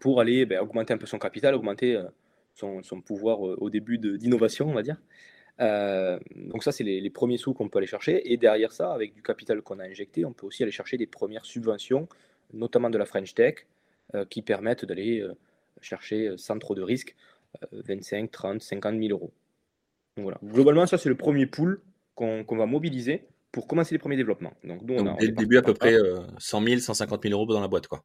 [0.00, 2.00] pour aller ben, augmenter un peu son capital, augmenter
[2.54, 4.96] son, pouvoir au début d'innovation, on va dire.
[5.58, 8.32] donc ça, c'est les, premiers sous qu'on peut aller chercher.
[8.32, 11.06] Et derrière ça, avec du capital qu'on a injecté, on peut aussi aller chercher des
[11.06, 12.08] premières subventions,
[12.52, 13.66] notamment de la French Tech,
[14.28, 15.24] qui permettent d'aller
[15.80, 17.14] chercher euh, sans trop de risques
[17.72, 19.32] 25, 30, 50 000 euros.
[20.16, 20.38] Donc voilà.
[20.44, 21.80] Globalement, ça, c'est le premier pool
[22.14, 24.52] qu'on va mobiliser pour commencer les premiers développements.
[24.64, 25.96] Donc, nous, on a, dès le début, à peu près
[26.38, 27.88] 100 000, 150 000 euros dans la boîte.
[27.88, 28.04] quoi.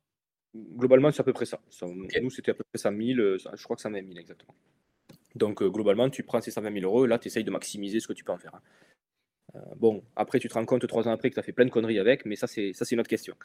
[0.55, 1.59] Globalement, c'est à peu près ça.
[2.21, 4.55] Nous, c'était à peu près 100 000, euh, je crois que 120 000 exactement.
[5.35, 7.99] Donc, euh, globalement, tu prends ces 120 000 euros et là, tu essayes de maximiser
[7.99, 8.55] ce que tu peux en faire.
[8.55, 8.61] Hein.
[9.55, 11.65] Euh, bon, après, tu te rends compte trois ans après que tu as fait plein
[11.65, 13.35] de conneries avec, mais ça, c'est, ça, une autre question.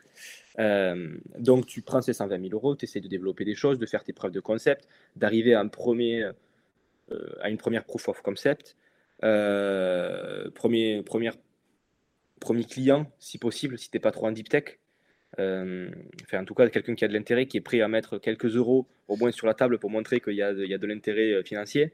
[1.38, 4.04] Donc, tu prends ces 120 000 euros, tu essaies de développer des choses, de faire
[4.04, 6.30] tes preuves de concept, d'arriver à, un premier,
[7.40, 8.76] à une première proof of concept,
[9.20, 11.34] premier, première,
[12.40, 14.78] premier client, si possible, si tu n'es pas trop en deep tech.
[15.38, 18.56] enfin, en tout cas, quelqu'un qui a de l'intérêt, qui est prêt à mettre quelques
[18.56, 21.92] euros au moins sur la table pour montrer qu'il y a de, l'intérêt financier.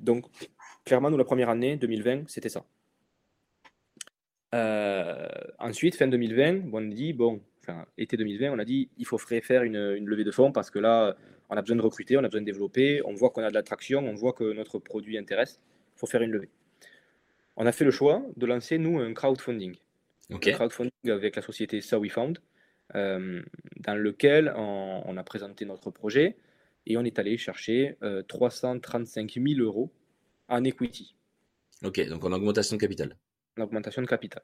[0.00, 0.26] donc,
[0.84, 2.64] clairement, nous, la première année, 2020, c'était ça.
[4.54, 9.18] Euh, ensuite, fin 2020, on dit, bon, enfin, été 2020, on a dit, il faut
[9.18, 11.16] faire une, levée de fonds parce que là,
[11.50, 13.54] on a besoin de recruter, on a besoin de développer, on voit qu'on a de
[13.54, 15.60] l'attraction, on voit que notre produit intéresse,
[15.96, 16.48] il faut faire une levée.
[17.60, 19.74] On a fait le choix de lancer, nous, un crowdfunding.
[20.30, 22.38] Un crowdfunding avec la société So We Found,
[22.94, 23.42] euh,
[23.78, 26.36] dans lequel on, a présenté notre projet
[26.86, 27.96] et on est allé chercher
[28.28, 29.90] 335 euh, 000 euros
[30.46, 31.16] en equity.
[31.82, 33.16] Ok, donc en augmentation de capital.
[33.58, 34.42] En augmentation de capital.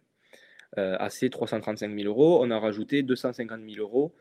[0.79, 4.12] Euh, à ces 335 000 euros, on a rajouté 250 000 euros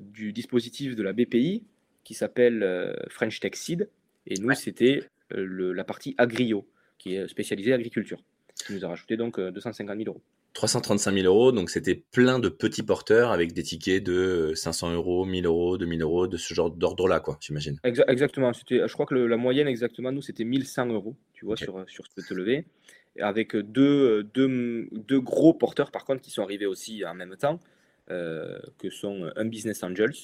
[0.00, 1.64] du dispositif de la BPI
[2.02, 3.90] qui s'appelle French Tech Seed.
[4.26, 6.66] Et nous, c'était la partie Agrio,
[6.98, 8.20] qui est spécialisée agriculture,
[8.66, 10.22] qui nous a rajouté donc 250 000 euros.
[10.54, 15.24] 335 000 euros, donc c'était plein de petits porteurs avec des tickets de 500 euros,
[15.24, 17.78] 1000 euros, 2000 euros, de ce genre d'ordre-là, quoi, j'imagine.
[17.82, 18.52] exactement.
[18.52, 22.30] Je crois que la moyenne, exactement, nous, c'était 1100 euros, tu vois, sur, sur cette
[22.30, 22.66] levée.
[23.20, 27.60] Avec deux, deux, deux, gros porteurs, par contre, qui sont arrivés aussi en même temps,
[28.10, 30.14] euh, que sont un Business Angels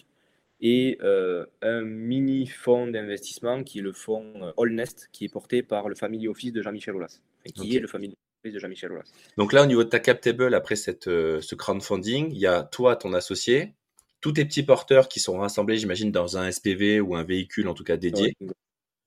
[0.60, 5.88] et euh, un mini fonds d'investissement qui est le fonds Allnest, qui est porté par
[5.88, 7.20] le Family Office de Jean-Michel Aulas,
[7.54, 8.16] qui est le Family
[8.48, 8.90] de Jean-Michel
[9.36, 12.46] Donc là, au niveau de ta cap table, après cette, euh, ce crowdfunding, il y
[12.46, 13.74] a toi, ton associé,
[14.20, 17.74] tous tes petits porteurs qui sont rassemblés, j'imagine, dans un SPV ou un véhicule en
[17.74, 18.34] tout cas dédié,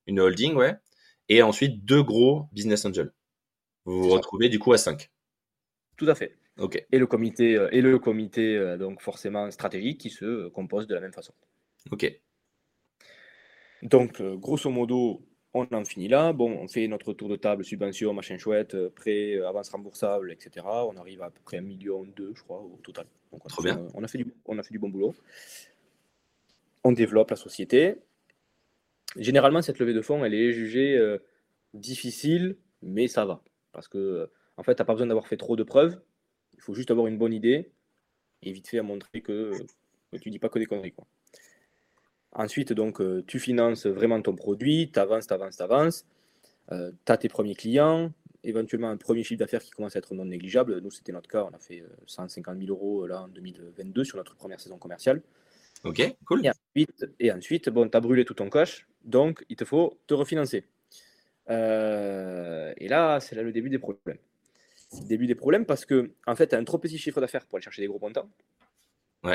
[0.06, 0.76] une holding, ouais,
[1.30, 3.12] et ensuite deux gros business angels.
[3.86, 5.10] Vous vous retrouvez du coup à 5.
[5.98, 6.38] Tout à fait.
[6.60, 6.86] Ok.
[6.92, 10.96] Et le comité, euh, et le comité euh, donc forcément stratégique qui se compose de
[10.96, 11.34] la même façon.
[11.92, 12.20] Ok.
[13.82, 16.34] Donc, grosso modo, on en finit là.
[16.34, 20.32] Bon, on fait notre tour de table, subvention, machin chouette, euh, prêt, euh, avance remboursable,
[20.32, 20.66] etc.
[20.66, 23.06] On arrive à, peu près un million deux, je crois, au total.
[23.32, 23.86] Donc, Trop bien.
[23.94, 25.16] on, a fait du, on a fait du bon boulot.
[26.84, 27.96] On développe la société.
[29.16, 31.20] Généralement, cette levée de fonds, elle est jugée euh,
[31.74, 33.44] difficile, mais ça va.
[33.72, 36.00] Parce que, en fait, tu n'as pas besoin d'avoir fait trop de preuves.
[36.56, 37.70] Il faut juste avoir une bonne idée
[38.42, 39.52] et vite fait à montrer que,
[40.12, 40.92] que tu dis pas que des conneries.
[40.92, 41.06] Quoi.
[42.36, 46.06] Ensuite, donc, euh, tu finances vraiment ton produit, tu avances, tu avances, tu avances.
[46.72, 48.12] Euh, tu as tes premiers clients,
[48.44, 50.80] éventuellement un premier chiffre d'affaires qui commence à être non négligeable.
[50.80, 54.18] Nous, c'était notre cas, on a fait 150 euh, 000 euros là, en 2022 sur
[54.18, 55.22] notre première saison commerciale.
[55.84, 56.42] Ok, cool.
[57.20, 60.63] Et ensuite, bon, tu as brûlé tout ton cash, donc il te faut te refinancer.
[61.50, 64.18] et là, c'est là le début des problèmes.
[65.02, 67.46] Le début des problèmes parce que, en fait, tu as un trop petit chiffre d'affaires
[67.46, 68.30] pour aller chercher des gros montants.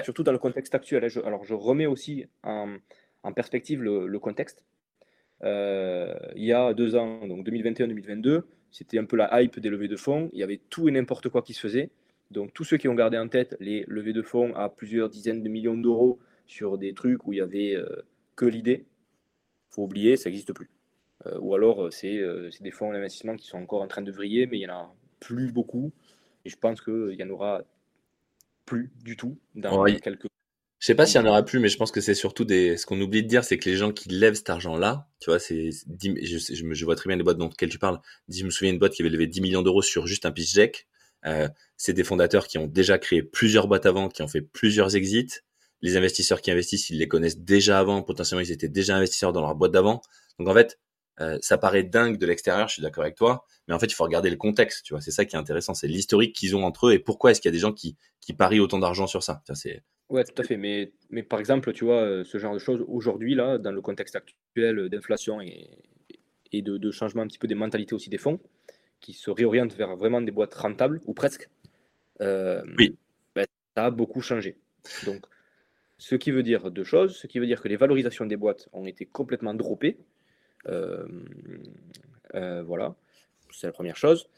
[0.05, 1.05] Surtout dans le contexte actuel.
[1.05, 1.21] Hein.
[1.25, 2.79] alors, je remets aussi en,
[3.35, 4.63] perspective le, contexte.
[5.45, 9.89] Euh, il y a deux ans, donc 2021-2022, c'était un peu la hype des levées
[9.89, 10.29] de fonds.
[10.33, 11.91] Il y avait tout et n'importe quoi qui se faisait.
[12.31, 15.43] Donc, tous ceux qui ont gardé en tête les levées de fonds à plusieurs dizaines
[15.43, 18.03] de millions d'euros sur des trucs où il y avait euh,
[18.37, 18.85] que l'idée,
[19.71, 20.69] faut oublier, ça n'existe plus.
[21.27, 22.23] Euh, ou alors, c'est
[22.61, 24.95] des fonds d'investissement qui sont encore en train de vriller, mais il n'y en a
[25.21, 25.93] plus beaucoup.
[26.45, 27.63] Et je pense qu'il y en aura
[28.65, 30.27] plus du tout dans quelques.
[30.79, 32.77] Je sais pas s'il y en aura plus, mais je pense que c'est surtout des.
[32.77, 35.41] Ce qu'on oublie de dire, c'est que les gens qui lèvent cet argent-là, tu vois,
[35.41, 35.71] c'est.
[35.73, 37.99] Je, je, vois très bien les boîtes dont tu parles.
[38.29, 40.55] Je me souviens d'une boîte qui avait levé 10 millions d'euros sur juste un pitch
[40.55, 40.87] deck.
[41.27, 44.95] Euh, c'est des fondateurs qui ont déjà créé plusieurs boîtes avant, qui ont fait plusieurs
[44.95, 45.41] exits.
[45.83, 48.03] Les investisseurs qui investissent, ils les connaissent déjà avant.
[48.03, 50.01] Potentiellement, ils étaient déjà investisseurs dans leur boîte d'avant.
[50.39, 50.79] Donc en fait,
[51.21, 53.95] euh, ça paraît dingue de l'extérieur, je suis d'accord avec toi, mais en fait, il
[53.95, 55.01] faut regarder le contexte, tu vois.
[55.01, 57.49] C'est ça qui est intéressant, c'est l'historique qu'ils ont entre eux et pourquoi est-ce qu'il
[57.49, 59.43] y a des gens qui, qui parient autant d'argent sur ça.
[59.55, 59.83] c'est...
[60.09, 60.57] Ouais, tout à fait.
[60.57, 63.83] Mais, mais par exemple, tu vois, euh, ce genre de choses, aujourd'hui, là, dans le
[63.83, 65.69] contexte actuel d'inflation et,
[66.53, 68.41] et de, de, changement un petit peu des mentalités aussi des fonds,
[69.01, 71.51] qui se réorientent vers vraiment des boîtes rentables, ou presque,
[72.21, 72.97] euh, oui.
[73.35, 74.57] Ben, ça a beaucoup changé.
[75.05, 75.25] Donc,
[75.99, 77.17] ce qui veut dire deux choses.
[77.17, 79.99] Ce qui veut dire que les valorisations des boîtes ont été complètement droppées.
[80.69, 81.07] Euh,
[82.35, 82.95] euh, voilà,
[83.51, 84.29] c'est la première chose.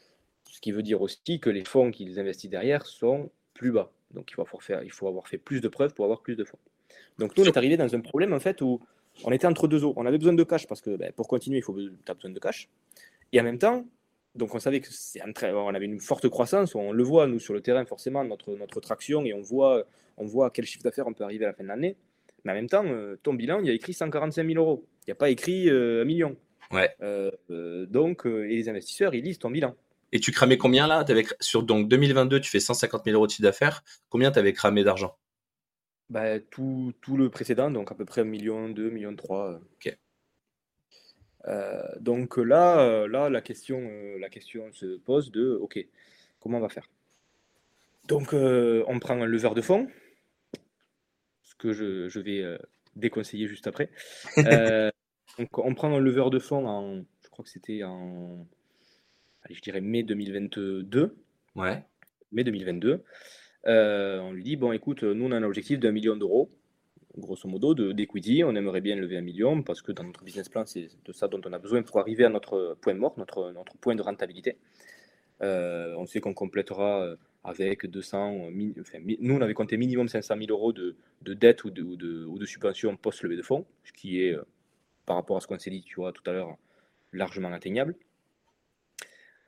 [0.49, 3.91] Ce qui veut dire aussi que les fonds qu'ils investissent derrière sont plus bas.
[4.11, 6.35] Donc il faut, avoir fait, il faut avoir fait plus de preuves pour avoir plus
[6.35, 6.57] de fonds.
[7.19, 8.81] Donc nous, on est arrivé dans un problème en fait où
[9.23, 9.93] on était entre deux eaux.
[9.95, 12.39] On avait besoin de cash parce que ben, pour continuer, il faut as besoin de
[12.39, 12.69] cash.
[13.31, 13.85] Et en même temps,
[14.35, 16.75] donc on savait que c'est on avait une forte croissance.
[16.75, 19.85] On le voit nous sur le terrain forcément notre notre traction et on voit
[20.17, 21.95] on voit quel chiffre d'affaires on peut arriver à la fin de l'année.
[22.43, 24.87] Mais en même temps, euh, ton bilan, il y a écrit 145 000 euros.
[25.01, 26.37] Il n'y a pas écrit euh, un million.
[26.71, 26.93] Ouais.
[27.01, 27.31] Euh,
[27.87, 29.75] donc, et les investisseurs, ils lisent ton bilan.
[30.11, 30.99] Et tu cramais combien là?
[30.99, 33.83] Avais, Sur donc 2022, tu fais 150 000 euros de chiffre d'affaires.
[34.09, 35.17] Combien tu avais cramé d'argent?
[36.09, 39.61] Bah, tout, tout, le précédent, donc à peu près 1 million, 2 million, 3.
[39.75, 39.97] Ok.
[41.99, 45.79] donc là, là la, question, la question se pose de OK,
[46.39, 46.89] comment on va faire?
[48.07, 49.87] Donc, on prend un leveur de fonds
[51.61, 52.57] que je, vais euh,
[52.95, 53.89] déconseiller juste après.
[54.39, 54.89] Euh,
[55.39, 58.47] donc, on prend un leveur de fonds en, je crois que c'était en,
[59.43, 61.15] allez, je dirais mai 2022.
[61.55, 61.83] Ouais.
[62.31, 63.03] Mai 2022.
[63.67, 66.49] Euh, on lui dit bon, écoute, nous on a un objectif d'un million d'euros,
[67.17, 68.43] grosso modo, d'equity.
[68.43, 71.27] on aimerait bien lever un million parce que dans notre business plan, c'est de ça
[71.27, 74.57] dont on a besoin pour arriver à notre point mort, notre, notre point de rentabilité.
[75.41, 78.49] on sait qu'on complétera avec 200,
[78.79, 81.95] enfin, nous on avait compté minimum 500 000 euros de, de dette ou de, ou
[81.95, 84.43] de, ou de subvention post-levée de fonds, ce qui est, euh,
[85.05, 86.55] par rapport à ce qu'on s'est dit tu vois, tout à l'heure,
[87.13, 87.95] largement atteignable.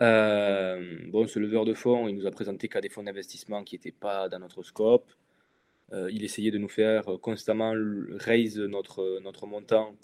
[0.01, 3.75] Euh, bon, ce leveur de fonds, il nous a présenté qu'à des fonds d'investissement qui
[3.75, 5.13] n'étaient pas dans notre scope.
[5.91, 7.73] Euh, il essayait de nous faire constamment
[8.17, 9.95] raise notre, notre montant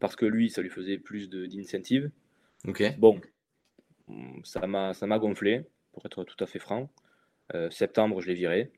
[0.00, 2.10] parce que lui, ça lui faisait plus d'incentives.
[2.66, 2.82] Ok.
[2.98, 3.20] Bon,
[4.42, 6.90] ça m'a gonflé, pour être tout à fait franc.
[7.54, 8.70] Euh, septembre, je l'ai viré.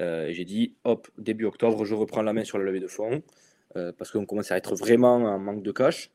[0.00, 2.86] Euh, et j'ai dit, hop, début octobre, je reprends la main sur la levée de
[2.86, 3.22] fonds
[3.76, 6.10] euh, parce qu'on commence à être vraiment en manque de cash.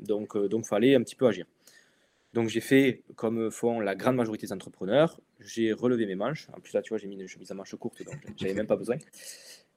[0.00, 1.46] donc, donc, fallait un petit peu agir.
[2.34, 6.48] Donc, j'ai fait, comme font la grande majorité des entrepreneurs, j'ai relevé mes manches.
[6.52, 8.66] En plus, là, tu vois, j'ai mis une chemise à manches courtes, donc j'avais même
[8.66, 8.96] pas besoin.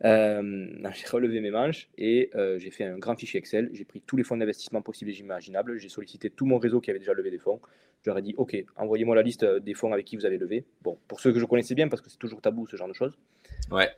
[0.03, 3.69] Euh, j'ai relevé mes manches et euh, j'ai fait un grand fichier Excel.
[3.73, 5.77] J'ai pris tous les fonds d'investissement possibles et imaginables.
[5.77, 7.59] J'ai sollicité tout mon réseau qui avait déjà levé des fonds.
[8.03, 10.37] Je leur ai dit Ok, envoyez-moi la liste euh, des fonds avec qui vous avez
[10.37, 10.65] levé.
[10.81, 12.93] Bon, pour ceux que je connaissais bien, parce que c'est toujours tabou ce genre de
[12.93, 13.17] choses.
[13.71, 13.89] Ouais.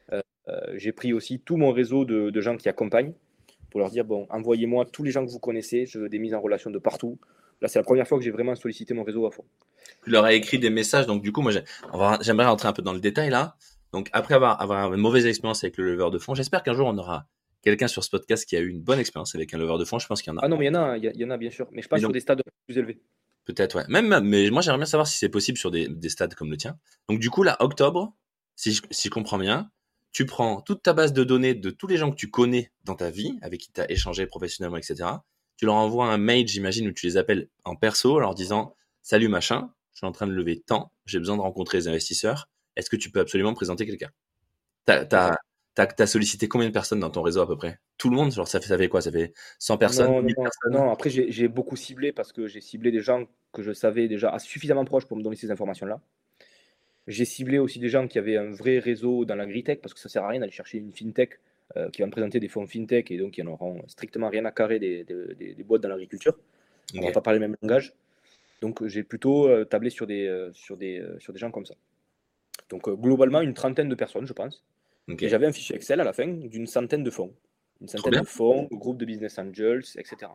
[0.76, 3.14] j'ai pris aussi tout mon réseau de, de, gens qui accompagnent
[3.70, 5.86] pour leur dire Bon, envoyez-moi tous les gens que vous connaissez.
[5.86, 7.20] Je veux des mises en relation de partout.
[7.62, 9.44] Là, c'est la première fois que j'ai vraiment sollicité mon réseau à fond.
[10.04, 11.08] Tu leur as écrit des messages.
[11.08, 11.52] Donc, du coup, moi,
[12.22, 13.56] j'aimerais rentrer un peu dans le détail là.
[13.92, 16.88] Donc après avoir, avoir une mauvaise expérience avec le leveur de fonds, j'espère qu'un jour
[16.88, 17.28] on aura
[17.62, 20.00] quelqu'un sur ce podcast qui a eu une bonne expérience avec un leveur de fonds
[20.00, 20.42] Je pense qu'il y en a.
[20.44, 21.68] Ah non, mais il y en a, il y, en a bien sûr.
[21.72, 23.02] Mais je pense sur des stades plus élevés.
[23.46, 23.86] Peut-être, ouais.
[23.88, 26.78] Même, mais moi, j'aimerais bien savoir si c'est possible sur des, stades comme le tien.
[27.10, 28.16] Donc, du coup, là, octobre,
[28.56, 29.72] si je, si je comprends bien,
[30.12, 32.96] tu prends toute ta base de données de tous les gens que tu connais dans
[32.96, 35.10] ta vie, avec qui tu as échangé professionnellement, etc.
[35.60, 38.78] Tu leur envoies un mail, j'imagine, où tu les appelles en perso, en leur disant
[39.02, 42.48] Salut machin, je suis en train de lever tant, j'ai besoin de rencontrer les investisseurs.
[42.78, 44.10] Est-ce que tu peux absolument présenter quelqu'un?
[44.86, 45.36] T'as
[45.78, 47.78] as, sollicité combien de personnes dans ton réseau à peu près?
[47.98, 49.02] Tout le monde ça fait, ça fait quoi?
[49.02, 50.72] Ça fait 100 personnes non, personnes?
[50.72, 54.40] non après j'ai beaucoup ciblé parce que j'ai ciblé des gens que je savais déjà
[54.40, 56.00] suffisamment proches pour me donner ces informations-là.
[57.08, 60.08] J'ai ciblé aussi des gens qui avaient un vrai réseau dans l'agritech parce que ça
[60.08, 61.42] sert à rien d'aller chercher une fintech
[61.78, 64.52] euh, qui va me présenter des fonds fintech et donc qui n'auront strictement rien à
[64.52, 66.38] carrer des, des, boîtes dans l'agriculture.
[66.96, 67.94] On ne va pas parler le même langage.
[68.62, 71.76] Donc j'ai plutôt euh, tablé sur des, euh, sur, des, sur des gens comme ça.
[72.70, 74.64] Donc globalement, une trentaine de personnes, je pense.
[75.08, 77.34] Et j'avais un fichier Excel à la fin d'une centaine de fonds.
[77.82, 80.32] Une centaine de fonds, groupe de business angels, etc.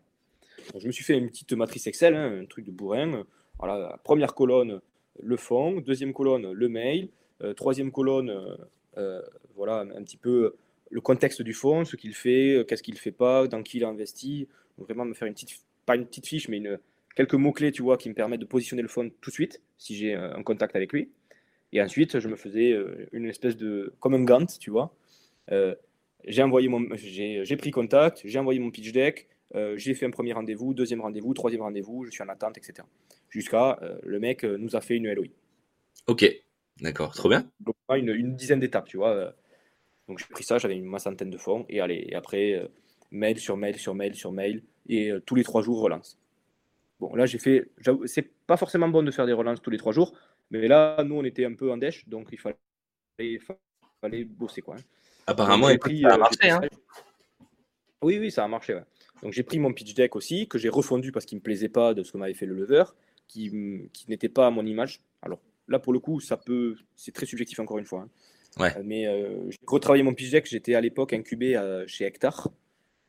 [0.77, 3.25] je me suis fait une petite matrice Excel, hein, un truc de bourrin.
[3.59, 4.81] Voilà, première colonne,
[5.23, 7.09] le fond, deuxième colonne, le mail,
[7.43, 8.57] euh, troisième colonne, euh,
[8.97, 9.23] euh,
[9.57, 10.55] voilà, un petit peu
[10.95, 13.85] le contexte du fonds, ce qu'il fait, qu'est-ce qu'il ne fait pas, dans qui il
[13.85, 14.49] a investi.
[14.79, 16.79] vraiment me faire une petite, pas une petite fiche, mais une,
[17.17, 19.97] quelques mots-clés, tu vois, qui me permettent de positionner le fonds tout de suite, si
[19.97, 21.11] j'ai un contact avec lui.
[21.73, 22.77] Et ensuite, je me faisais
[23.13, 24.95] une espèce de, comme un Gantt, tu vois.
[26.27, 29.29] j'ai envoyé mon, j'ai pris contact, j'ai envoyé mon pitch deck,
[29.77, 32.85] j'ai fait un premier rendez-vous, deuxième rendez-vous, troisième rendez-vous, je suis en attente, etc
[33.35, 35.27] jusqu'à euh, le mec euh, nous a fait une LOI.
[36.07, 36.25] Ok,
[36.81, 37.51] d'accord, trop bien.
[37.61, 39.35] Donc, une, une dizaine d'étapes, tu vois.
[40.05, 40.09] Euh.
[40.09, 42.71] Donc j'ai pris ça, j'avais une centaine de fonds, et allez, et après,
[43.11, 46.19] mail sur mail sur mail sur mail, et tous les trois jours, relance.
[47.01, 47.71] Bon, là, j'ai fait.
[48.07, 50.13] C'est pas forcément bon de faire des relances tous les trois jours,
[50.51, 52.57] mais là, nous, on était un peu en dèche, donc il fallait,
[53.19, 53.41] il
[54.01, 54.77] fallait bosser, quoi.
[54.77, 54.83] Hein.
[55.27, 56.61] Apparemment, et puis, ça a marché, hein.
[58.03, 58.85] Oui, oui, ça a marché, ouais.
[59.23, 61.71] Donc j'ai pris mon pitch deck aussi, que j'ai refondu parce qu'il ne me plaisait
[61.71, 62.85] pas de ce que m'avait fait le lever
[63.27, 65.01] qui, qui n'était pas à mon image.
[65.23, 68.03] Alors là, pour le coup, ça peut, c'est très subjectif encore une fois.
[68.03, 68.11] Hein.
[68.59, 68.73] Ouais.
[68.77, 70.47] Euh, mais euh, j'ai retravaillé mon pitch deck.
[70.47, 72.51] J'étais à l'époque incubé euh, chez Hectare,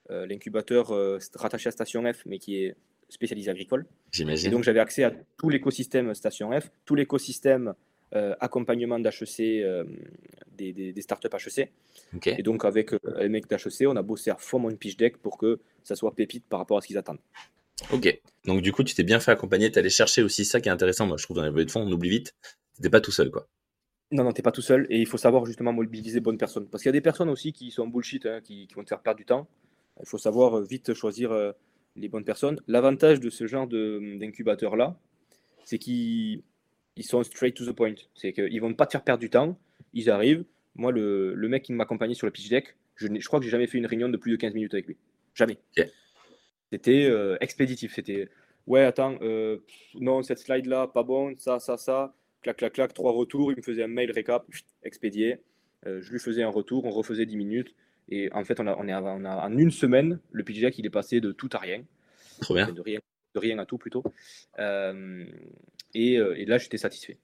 [0.10, 0.94] l'incubateur
[1.34, 2.76] rattaché à Station F, mais qui est
[3.10, 3.88] spécialisé agricole.
[4.12, 4.48] J'imagine.
[4.48, 7.74] Et donc j'avais accès à tout l'écosystème Station F, tout l'écosystème
[8.40, 9.66] accompagnement d'HEC,
[10.56, 11.72] des, des, des, startups HEC.
[12.28, 15.40] Et donc avec les mecs d'HEC, on a bossé à fond mon pitch deck pour
[15.40, 17.20] que ça soit pépite par rapport à ce qu'ils attendent.
[17.92, 18.22] Ok.
[18.46, 19.72] Donc, du coup, tu t'es bien fait accompagner.
[19.72, 21.08] Tu allé chercher aussi ça qui est intéressant.
[21.08, 22.36] Moi, je trouve dans les levées de fonds, on oublie vite.
[22.82, 23.48] Tu pas tout seul, quoi.
[24.12, 24.86] Non, non, t'es pas tout seul.
[24.90, 26.68] Et il faut savoir justement mobiliser bonnes personnes.
[26.68, 29.02] Parce qu'il y a des personnes aussi qui sont bullshit, hein, qui, vont te faire
[29.02, 29.48] perdre du temps.
[30.00, 31.52] Il faut savoir euh, vite choisir euh,
[31.96, 32.60] les bonnes personnes.
[32.68, 34.98] L'avantage de ce genre d'incubateur-là,
[35.64, 36.44] c'est qu'ils
[37.02, 37.96] sont straight to the point.
[38.14, 39.58] C'est qu'ils vont pas te faire perdre du temps.
[39.94, 40.46] Ils arrivent.
[40.76, 43.68] Moi, le, mec qui m'accompagnait sur le pitch deck, je, je crois que j'ai jamais
[43.68, 44.98] fait une réunion de plus de 15 minutes avec lui.
[45.34, 45.58] Jamais.
[46.72, 47.94] C'était euh, expéditif.
[47.96, 48.30] C'était
[48.68, 49.60] ouais, attends, euh,
[49.96, 52.14] non, cette slide-là, pas bon, ça, ça, ça,
[52.46, 53.52] clac, clac, clac, trois retours.
[53.52, 54.46] Il me faisait un mail récap,
[54.84, 55.40] expédié.
[55.88, 57.76] Euh, je lui faisais un retour, on refaisait 10 minutes.
[58.10, 60.86] Et en fait, on a, on est, on a, en une semaine, le deck, il
[60.86, 61.84] est passé de tout à rien.
[62.42, 62.72] Trop bien.
[62.72, 63.00] De rien,
[63.34, 64.04] de rien à tout plutôt.
[64.60, 67.18] Et, et, là, j'étais satisfait.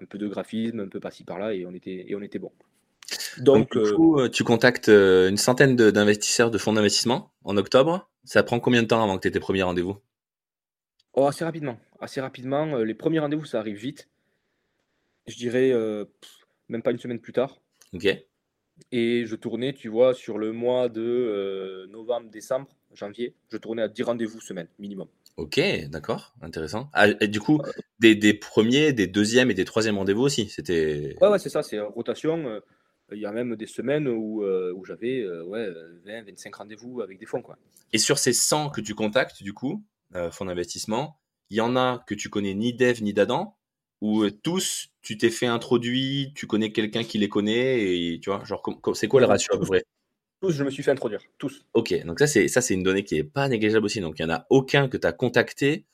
[0.00, 2.50] Un peu de graphisme, un peu par-ci par-là, et on était, et on était bon.
[3.38, 8.08] Donc, du coup, tu contactes une centaine d'investisseurs de fonds d'investissement en octobre.
[8.24, 9.98] Ça prend combien de temps avant que tu aies tes premiers rendez-vous?
[11.14, 11.78] Oh, Assez rapidement.
[12.00, 12.66] Assez rapidement.
[12.76, 14.08] Euh, les premiers rendez-vous, ça arrive vite.
[15.26, 16.04] Je dirais euh,
[16.68, 17.60] même pas une semaine plus tard.
[17.92, 18.06] Ok.
[18.90, 23.82] Et je tournais, tu vois, sur le mois de euh, novembre, décembre, janvier, je tournais
[23.82, 25.08] à 10 rendez-vous semaine minimum.
[25.36, 26.90] Ok, d'accord, intéressant.
[26.92, 27.60] Ah, et du coup,
[28.00, 31.16] des, premiers, des deuxièmes et des troisièmes rendez-vous aussi, c'était.
[31.20, 32.60] Ouais, ouais, c'est ça, c'est rotation
[33.14, 35.68] il y a même des semaines où, euh, où j'avais euh, ouais,
[36.04, 37.42] 20, 25 rendez-vous avec des fonds.
[37.42, 37.58] Quoi.
[37.92, 41.18] Et sur ces 100 que tu contactes, du coup, euh, fonds d'investissement,
[41.50, 43.56] il y en a que tu connais ni Dev ni d'Adam,
[44.02, 48.44] ou tous, tu t'es fait introduire, tu connais quelqu'un qui les connaît, et tu vois,
[48.44, 48.62] genre,
[48.94, 49.84] c'est quoi le ratio à peu près?
[50.40, 51.64] Tous, je me suis fait introduire, tous.
[51.72, 54.00] Ok, donc ça, c'est, ça, c'est une donnée qui n'est pas négligeable aussi.
[54.00, 55.86] Donc, il n'y en a aucun que tu as contacté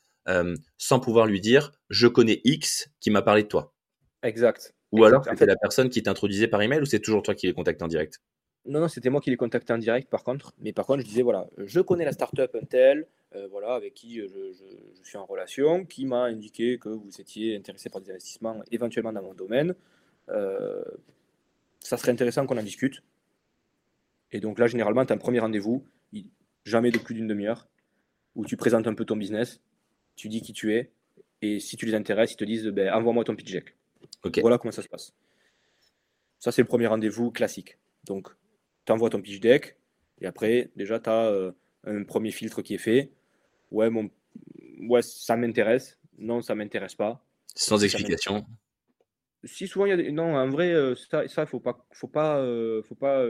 [0.77, 3.73] sans pouvoir lui dire, je connais X qui m'a parlé de toi.
[4.23, 4.73] Exact.
[4.91, 7.53] Ou alors c'était la personne qui t'introduisait par email ou c'est toujours toi qui les
[7.53, 8.21] contactes en direct?
[8.65, 10.53] Non, non, c'était moi qui les contactais en direct par contre.
[10.59, 14.19] Mais par contre, je disais voilà, je connais la startup Intel, euh, voilà, avec qui
[14.19, 14.53] je,
[15.03, 19.23] suis en relation, qui m'a indiqué que vous étiez intéressé par des investissements éventuellement dans
[19.23, 19.75] mon domaine.
[20.29, 20.83] Euh,
[21.79, 23.01] ça serait intéressant qu'on en discute.
[24.31, 25.85] Et donc là, généralement, tu as un premier rendez-vous,
[26.65, 27.67] jamais de plus d'une demi-heure,
[28.35, 29.61] où tu présentes un peu ton business,
[30.15, 30.91] tu dis qui tu es,
[31.41, 33.75] et si tu les intéresses, ils te disent ben, envoie-moi ton pitch deck.
[34.41, 35.13] Voilà comment ça se passe.
[36.39, 37.77] Ça, c'est le premier rendez-vous classique.
[38.05, 38.29] Donc,
[38.91, 39.77] envoies ton pitch deck,
[40.21, 41.53] Et après, déjà, tu as
[41.85, 43.11] un premier filtre qui est fait.
[43.71, 44.09] Ouais, mon...
[44.81, 45.97] ouais ça m'intéresse.
[46.17, 47.23] Non, ça m'intéresse pas.
[47.55, 48.45] Sans explication.
[49.45, 50.11] Si souvent il y a des...
[50.11, 50.73] non en vrai
[51.09, 52.43] ça il faut pas faut pas
[52.83, 53.25] faut pas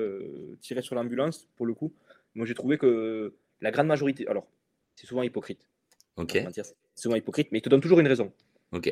[0.60, 1.94] tirer sur l'ambulance pour le coup.
[2.34, 4.48] Moi j'ai trouvé que la grande majorité alors
[4.96, 5.68] c'est souvent hypocrite.
[6.16, 6.32] OK.
[6.52, 8.34] C'est souvent hypocrite mais il te donne toujours une raison.
[8.72, 8.92] OK.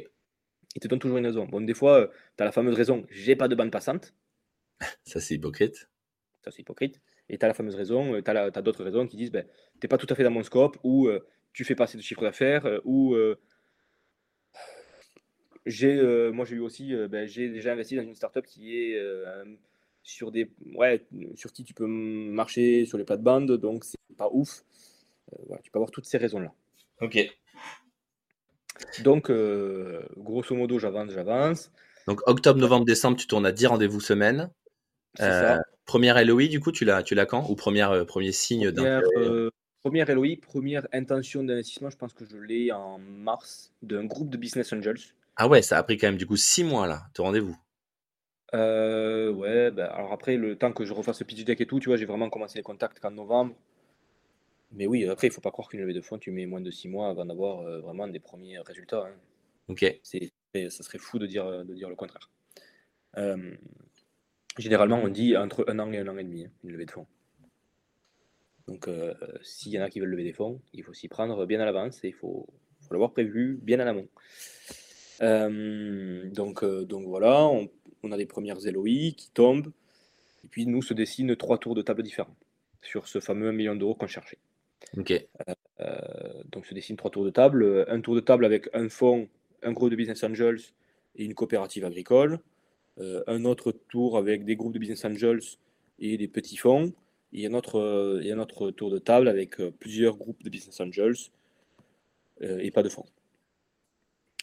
[0.76, 1.46] Il te donne toujours une raison.
[1.46, 4.14] Bon, des fois, tu as la fameuse raison j'ai pas de bande passante.
[5.06, 5.90] Ça, c'est hypocrite.
[6.48, 7.02] Ça, c'est hypocrite.
[7.30, 9.90] Et tu as la fameuse raison, tu as, d'autres raisons qui disent ben, tu n'es
[9.90, 11.10] pas tout à fait dans mon scope, ou
[11.52, 13.18] tu fais pas assez de chiffre d'affaires, ou
[15.66, 18.98] j'ai, moi j'ai eu aussi, ben, j'ai déjà investi dans une startup qui est
[20.04, 21.06] sur des, ouais,
[21.36, 24.64] sur qui tu peux marcher sur les plates-bandes, donc c'est pas ouf.
[25.48, 26.54] voilà, tu peux avoir toutes ces raisons-là.
[27.02, 27.20] Ok.
[29.04, 29.30] Donc,
[30.16, 31.72] grosso modo, j'avance, j'avance.
[32.08, 34.50] Donc, octobre, novembre, décembre, tu tournes à 10 rendez-vous semaine.
[35.20, 37.50] Euh, première LOI, du coup, tu l'as, tu l'as quand?
[37.50, 39.02] Ou première, premier signe d'un
[39.84, 44.36] Première LOI, première intention d'investissement, je pense que je l'ai en mars d'un groupe de
[44.36, 45.00] business angels.
[45.38, 47.56] Ah ouais, ça a pris quand même du coup six mois là, te rendez-vous.
[48.54, 51.80] Euh, ouais, bah, alors après, le temps que je refasse le pitch deck et tout,
[51.80, 53.56] tu vois, j'ai vraiment commencé les contacts qu'en novembre.
[54.74, 56.72] Mais oui, après, il faut pas croire qu'une levée de fonds, tu mets moins de
[56.72, 59.06] six mois avant d'avoir euh, vraiment des premiers résultats.
[59.08, 59.16] Hein.
[59.70, 59.86] Ok.
[60.04, 60.34] C'est,
[60.70, 62.30] ça serait fou de dire, de dire le contraire.
[64.58, 66.86] Euh, généralement, on dit entre un an et un an et demi, hein, une levée
[66.86, 67.08] de fonds.
[68.68, 68.90] Donc,
[69.44, 71.66] s'il y en a qui veulent lever des fonds, il faut s'y prendre bien à
[71.66, 72.46] l'avance et il faut,
[72.82, 74.10] faut l'avoir prévu bien en amont.
[75.22, 77.70] Euh, donc, euh, donc voilà, on,
[78.04, 79.72] on, a les premières LOI qui tombent.
[80.44, 82.36] Et puis nous se dessinent trois tours de table différents
[82.82, 84.38] sur ce fameux 1 million d'euros qu'on cherchait.
[84.96, 85.12] Ok.
[85.80, 87.86] Euh, donc se dessinent trois tours de table.
[87.90, 89.28] Un tour de table avec un fonds,
[89.64, 90.62] un groupe de business angels
[91.16, 92.40] et une coopérative agricole.
[93.00, 95.42] Un autre tour avec des groupes de business angels
[96.00, 96.94] et des petits fonds.
[97.34, 101.18] Et un autre, et un autre tour de table avec plusieurs groupes de business angels
[102.42, 103.06] et pas de fonds.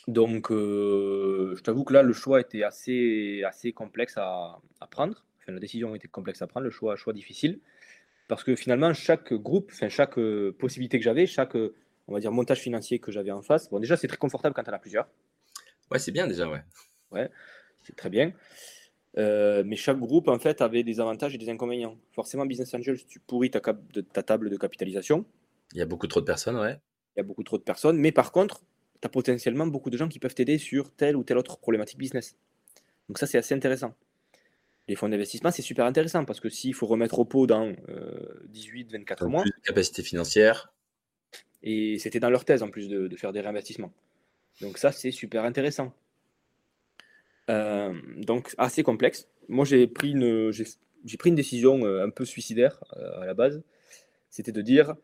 [0.07, 5.25] Donc, euh, je t'avoue que là, le choix était assez, assez complexe à, prendre.
[5.41, 7.61] Enfin, la décision était complexe à prendre, le choix, choix difficile.
[8.29, 11.75] Parce que finalement, chaque groupe, enfin, chaque euh, possibilité que j'avais, chaque, euh,
[12.07, 14.69] on va dire, montage financier que j'avais en face, bon, déjà, c'est très confortable quand
[14.69, 15.09] on a plusieurs.
[15.91, 16.63] Ouais, c'est bien déjà, ouais.
[17.11, 17.31] Ouais,
[17.85, 18.33] c'est très bien.
[19.17, 21.97] mais chaque groupe, en fait, avait des avantages et des inconvénients.
[22.13, 25.25] Forcément, Business Angels, tu pourris ta, ta table de capitalisation.
[25.73, 26.79] Il y a beaucoup trop de personnes, ouais.
[27.17, 27.97] Il y a beaucoup trop de personnes.
[27.97, 28.63] Mais par contre,
[29.01, 31.99] tu as potentiellement beaucoup de gens qui peuvent t'aider sur telle ou telle autre problématique
[31.99, 32.37] business.
[33.09, 33.95] Donc ça, c'est assez intéressant.
[34.89, 37.73] Les fonds d'investissement, c'est super intéressant parce que s'il faut remettre au pot dans
[38.49, 39.43] 18, 24 mois.
[39.43, 40.73] Plus de capacité financière.
[41.63, 43.93] Et c'était dans leur thèse en plus de, faire des réinvestissements.
[44.61, 45.93] Donc ça, c'est super intéressant.
[47.51, 49.29] Euh, donc assez complexe.
[49.49, 53.35] Moi, j'ai pris une, j'ai, pris une décision euh, un peu suicidaire euh, à la
[53.35, 53.63] base.
[54.31, 54.95] C'était de dire,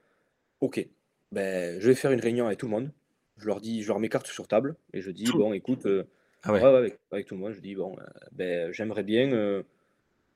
[0.61, 0.87] ok,
[1.33, 2.90] ben, je vais faire une réunion avec tout le monde
[3.37, 6.05] je leur dis, je leur mets carte sur table et je dis, bon, écoute, euh,
[6.42, 7.96] ah avec, tout le monde, je dis, bon,
[8.33, 9.62] ben, j'aimerais bien,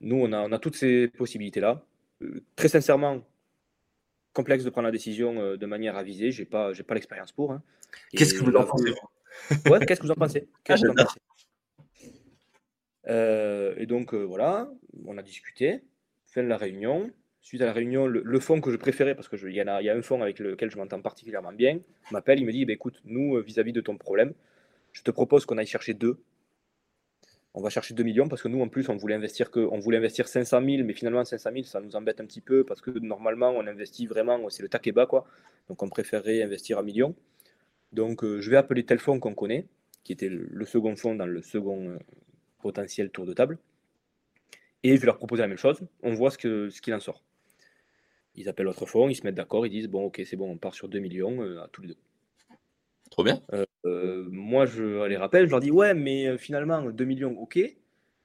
[0.00, 1.84] nous, on a, on a toutes ces possibilités-là.
[2.56, 3.22] très sincèrement,
[4.32, 7.52] complexe de prendre la décision de manière avisée, j'ai pas, j'ai pas l'expérience pour.
[7.52, 7.62] Hein.
[8.16, 8.94] Qu'est-ce que vous en pensez
[9.68, 10.48] Ouais, qu'est-ce que vous en pensez,
[13.06, 14.70] Et donc, voilà,
[15.06, 15.82] on a discuté,
[16.26, 17.10] fin de la réunion
[17.44, 19.94] suite à la réunion, le, fonds que je préférais, parce qu'il y, a, y a
[19.94, 21.78] un fonds avec lequel je m'entends particulièrement bien,
[22.10, 24.32] m'appelle, il me dit, bah, écoute, nous, euh, vis-à-vis de ton problème,
[24.92, 26.18] je te propose qu'on aille chercher deux.
[27.52, 29.78] On va chercher 2 millions parce que nous, en plus, on voulait investir que, on
[29.78, 32.80] voulait investir 500 000, mais finalement, 500 000, ça nous embête un petit peu parce
[32.80, 35.26] que normalement, on investit vraiment, c'est le taquet bas, quoi.
[35.68, 37.14] Donc, on préférerait investir un million.
[37.92, 39.66] Donc, euh, je vais appeler tel fonds qu'on connaît,
[40.02, 41.98] qui était le, second fonds dans le second euh,
[42.64, 43.58] potentiel tour de table.
[44.82, 45.80] Et je vais leur proposer la même chose.
[46.02, 47.22] On voit ce qu'il ce qu'il en sort.
[48.36, 50.56] Ils appellent l'autre fonds, ils se mettent d'accord, ils disent bon, ok, c'est bon, on
[50.56, 51.96] part sur 2 millions euh, à tous les deux.
[53.10, 53.40] Trop bien.
[53.52, 57.60] Euh, euh, moi, je les rappelle, je leur dis ouais, mais finalement, 2 millions, ok,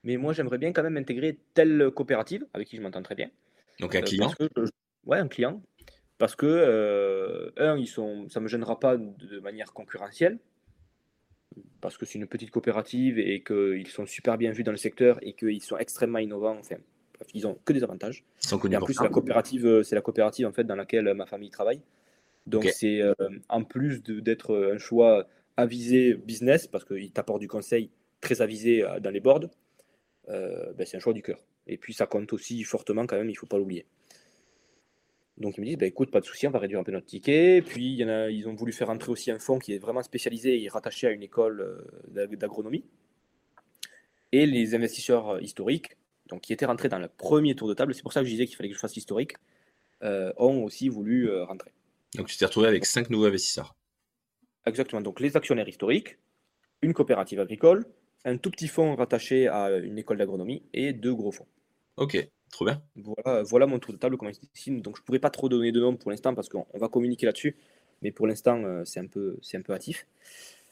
[0.04, 3.30] mais moi, j'aimerais bien quand même intégrer telle coopérative avec qui je m'entends très bien.
[3.82, 4.32] Donc un client
[5.06, 5.62] Ouais, un client.
[6.18, 10.40] Parce que, un, ils sont, ça ne me gênera pas de manière concurrentielle,
[11.82, 15.18] parce que c'est une petite coopérative et qu'ils sont super bien vus dans le secteur
[15.22, 16.58] et qu'ils sont extrêmement innovants.
[16.60, 16.76] Enfin,
[17.34, 18.24] ils ont que des avantages.
[18.52, 21.26] et en plus, la coopérative, euh, c'est la coopérative en fait dans laquelle euh, ma
[21.26, 21.82] famille travaille.
[22.48, 23.14] Donc c'est euh,
[23.50, 29.12] en plus d'être un choix avisé business parce qu'il t'apporte du conseil très avisé dans
[29.12, 29.50] les boards,
[30.28, 31.40] ben, c'est un choix du cœur.
[31.68, 33.86] Et puis ça compte aussi fortement quand même, il faut pas l'oublier.
[35.40, 37.06] Donc ils me disent, bah, écoute, pas de souci, on va réduire un peu notre
[37.06, 37.62] ticket.
[37.62, 39.78] Puis il y en a, ils ont voulu faire entrer aussi un fonds qui est
[39.78, 42.84] vraiment spécialisé et rattaché à une école d'agronomie.
[44.32, 45.96] Et les investisseurs historiques
[46.30, 47.94] donc qui était rentré dans le premier tour de table.
[47.94, 49.34] C'est pour ça que je disais qu'il fallait que je fasse historique.
[50.02, 51.72] ont aussi voulu rentrer.
[52.16, 53.76] Donc tu t'es retrouvé avec cinq nouveaux investisseurs.
[54.66, 55.02] Exactement.
[55.02, 56.18] Donc les actionnaires historiques,
[56.82, 57.86] une coopérative agricole,
[58.26, 61.48] un tout petit fonds rattaché à une école d'agronomie et deux gros fonds.
[61.98, 62.82] Ok, trop bien.
[62.96, 65.72] Voilà, voilà mon tour de table, comment il Donc je ne pourrais pas trop donner
[65.72, 67.56] de nom pour l'instant parce qu'on va communiquer là-dessus,
[68.02, 70.08] mais pour l'instant euh, c'est un, peu, un peu hâtif.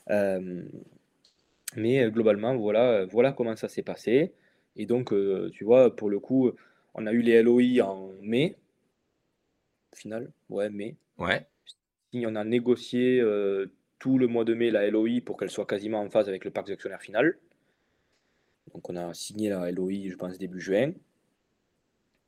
[0.09, 0.63] Euh,
[1.75, 4.33] mais euh, globalement, voilà, voilà comment ça s'est passé.
[4.75, 5.11] Et donc,
[5.53, 6.51] tu vois, pour le coup,
[6.93, 8.55] on a eu les LOI en mai.
[9.95, 10.95] Final, ouais, mai.
[11.17, 11.47] Ouais.
[12.13, 13.23] On a négocié
[13.97, 16.51] tout le mois de mai la LOI pour qu'elle soit quasiment en phase avec le
[16.51, 17.39] parc d'actionnaires final.
[18.73, 20.91] Donc on a signé la LOI, je pense, début juin.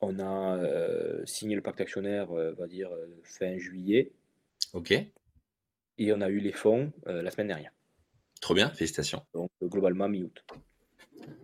[0.02, 4.12] On a euh, signé le pacte actionnaire, euh, on va dire, euh, fin juillet.
[4.74, 4.92] Ok.
[4.92, 7.72] Et on a eu les fonds la semaine dernière.
[8.40, 9.22] Trop bien, félicitations.
[9.34, 10.46] Donc globalement mi-août.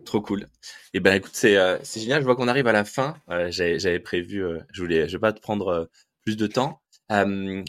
[0.06, 0.44] Trop cool.
[0.44, 0.46] Et
[0.94, 1.58] eh ben écoute, c'est
[1.94, 2.22] génial.
[2.22, 3.20] Je vois qu'on arrive à la fin.
[3.50, 4.42] J'avais prévu,
[4.72, 5.90] je voulais, je vais pas te prendre
[6.24, 6.80] plus de temps.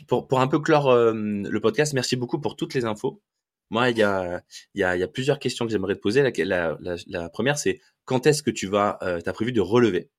[0.07, 3.21] pour, pour un peu clore le podcast, merci beaucoup pour toutes les infos.
[3.69, 4.41] Moi, il y a,
[4.75, 6.23] y, a, y a plusieurs questions que j'aimerais te poser.
[6.23, 10.09] La, la, la, première, c'est quand est-ce que tu vas, euh, as prévu de relever?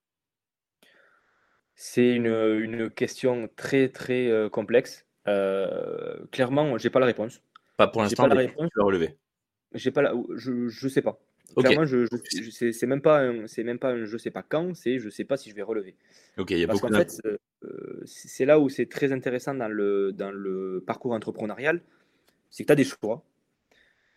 [1.81, 5.07] C'est une, une, question très très euh, complexe.
[5.29, 7.41] Euh, clairement, j'ai pas la réponse.
[7.77, 9.15] Pas pour l'instant, mais tu vas relever.
[9.75, 11.21] J'ai pas la, je, je sais pas.
[11.57, 15.09] Clairement, je, je c'est même pas, c'est même pas, je sais pas quand, c'est je
[15.09, 15.95] sais pas si je vais relever.
[16.37, 17.21] Ok, il y a Parce qu'en fait,
[17.63, 21.81] euh, c'est là où c'est très intéressant dans le dans le parcours entrepreneurial,
[22.51, 23.23] c'est que tu as des choix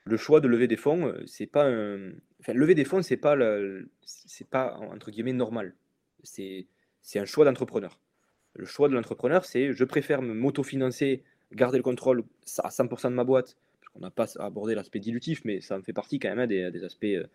[0.03, 2.12] le choix de lever des fonds, euh, c'est pas un...
[2.39, 3.38] enfin, lever des fonds, c'est pas
[4.03, 5.76] c'est pas entre guillemets normal.
[6.24, 6.66] C'est
[7.02, 7.97] c'est un choix d'entrepreneur.
[8.56, 11.24] Le choix de l'entrepreneur, c'est je préfère me m'autofinancer,
[11.54, 12.24] garder le contrôle
[12.60, 15.82] à 100% de ma boîte, parce qu'on n'a pas abordé l'aspect dilutif, mais ça en
[15.82, 17.26] fait partie quand même hein, des, aspects euh,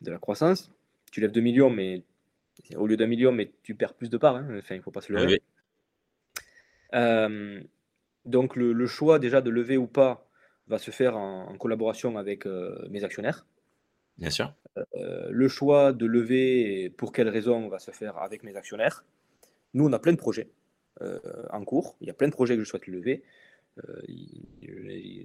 [0.00, 0.70] de la croissance.
[1.12, 2.02] Tu lèves 2 millions, mais
[2.76, 4.36] au lieu d'un million, mais tu perds plus de parts.
[4.36, 4.58] Hein.
[4.58, 5.42] Enfin, il faut pas se lever.
[6.94, 7.60] Euh,
[8.24, 10.28] donc le, le, choix déjà de lever ou pas
[10.68, 13.46] va se faire en, collaboration avec euh, mes actionnaires.
[14.18, 14.54] Bien sûr.
[14.76, 19.04] Euh, le choix de lever, pour quelles raisons, va se faire avec mes actionnaires.
[19.72, 20.48] Nous, on a plein de projets
[21.00, 21.18] euh,
[21.50, 21.96] en cours.
[22.00, 23.22] Il y a plein de projets que je souhaite lever.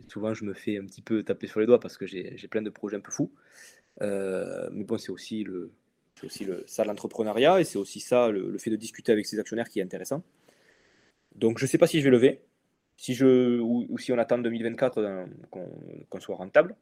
[0.08, 2.62] souvent, je me fais un petit peu taper sur les doigts parce que j'ai plein
[2.62, 3.32] de projets un peu fous.
[4.02, 5.72] mais bon, c'est aussi, le,
[6.24, 9.80] aussi ça l'entrepreneuriat et c'est aussi ça le, fait de discuter avec ses actionnaires qui
[9.80, 10.24] est intéressant.
[11.36, 12.42] Donc, je ne sais pas si je vais lever
[13.00, 15.26] si je, ou, si on attend 2024 euh,
[16.10, 16.76] qu'on soit rentable.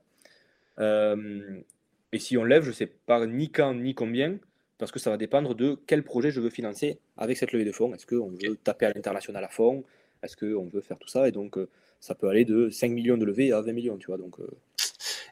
[0.80, 1.62] Euh,
[2.12, 4.38] et si on lève, je ne sais pas ni quand ni combien,
[4.78, 7.72] parce que ça va dépendre de quel projet je veux financer avec cette levée de
[7.72, 7.94] fonds.
[7.94, 9.84] Est-ce qu'on veut taper à l'international à fond?
[10.24, 11.28] Est-ce qu'on veut faire tout ça?
[11.28, 14.08] Et donc, euh, ça peut aller de 5 millions de levée à 20 millions, tu
[14.08, 14.18] vois.
[14.18, 14.38] Donc,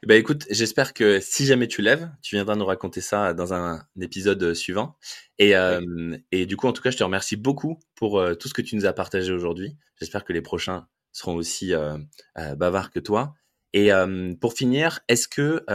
[0.03, 3.53] eh ben écoute, j'espère que si jamais tu lèves, tu viendras nous raconter ça dans
[3.53, 4.97] un, épisode suivant.
[5.39, 8.47] Et, euh, et, du coup, en tout cas, je te remercie beaucoup pour euh, tout
[8.47, 9.75] ce que tu nous as partagé aujourd'hui.
[9.99, 11.97] J'espère que les prochains seront aussi euh,
[12.35, 13.33] bavards que toi.
[13.77, 13.91] Et
[14.39, 15.65] pour finir, est-ce que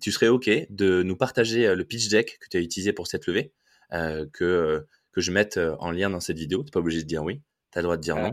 [0.00, 3.26] tu serais OK de nous partager le pitch deck que tu as utilisé pour cette
[3.26, 3.52] levée,
[3.90, 6.60] que, que je mette en lien dans cette vidéo?
[6.60, 7.42] Tu n'es pas obligé de dire oui,
[7.72, 8.32] tu as le droit de dire non.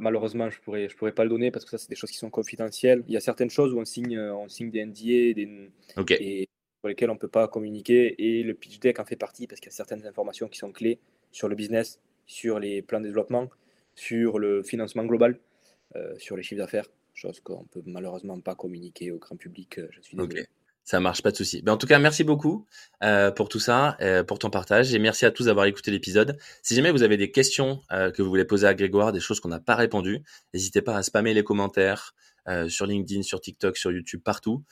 [0.00, 2.16] Malheureusement, je pourrais, je pourrais pas le donner parce que ça, c'est des choses qui
[2.16, 3.04] sont confidentielles.
[3.06, 5.70] Il y a certaines choses où on signe, euh, on signe des NDA des,
[6.18, 6.48] et
[6.80, 8.14] pour lesquelles on peut pas communiquer.
[8.18, 10.72] Et le pitch deck en fait partie parce qu'il y a certaines informations qui sont
[10.72, 11.00] clés
[11.32, 13.50] sur le business, sur les plans de développement,
[13.94, 15.38] sur le financement global,
[15.96, 19.78] euh, sur les chiffres d'affaires, chose qu'on peut malheureusement pas communiquer au grand public.
[19.78, 20.46] Euh, je suis désolé.
[20.84, 21.62] Ça marche, pas de souci.
[21.62, 22.66] Ben, en tout cas, merci beaucoup
[23.02, 26.38] euh, pour tout ça, euh, pour ton partage, et merci à tous d'avoir écouté l'épisode.
[26.62, 29.40] Si jamais vous avez des questions euh, que vous voulez poser à Grégoire, des choses
[29.40, 32.14] qu'on n'a pas répondu, n'hésitez pas à spammer les commentaires
[32.68, 34.62] sur LinkedIn, sur TikTok, sur YouTube, partout.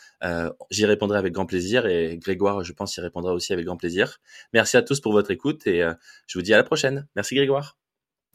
[0.70, 4.18] J'y répondrai avec grand plaisir, et Grégoire, je pense, y répondra aussi avec grand plaisir.
[4.52, 5.82] Merci à tous pour votre écoute, et
[6.26, 7.08] je vous dis à la prochaine.
[7.16, 7.78] Merci Grégoire.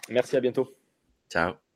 [0.10, 0.76] Merci, à bientôt.
[1.30, 1.67] Ciao.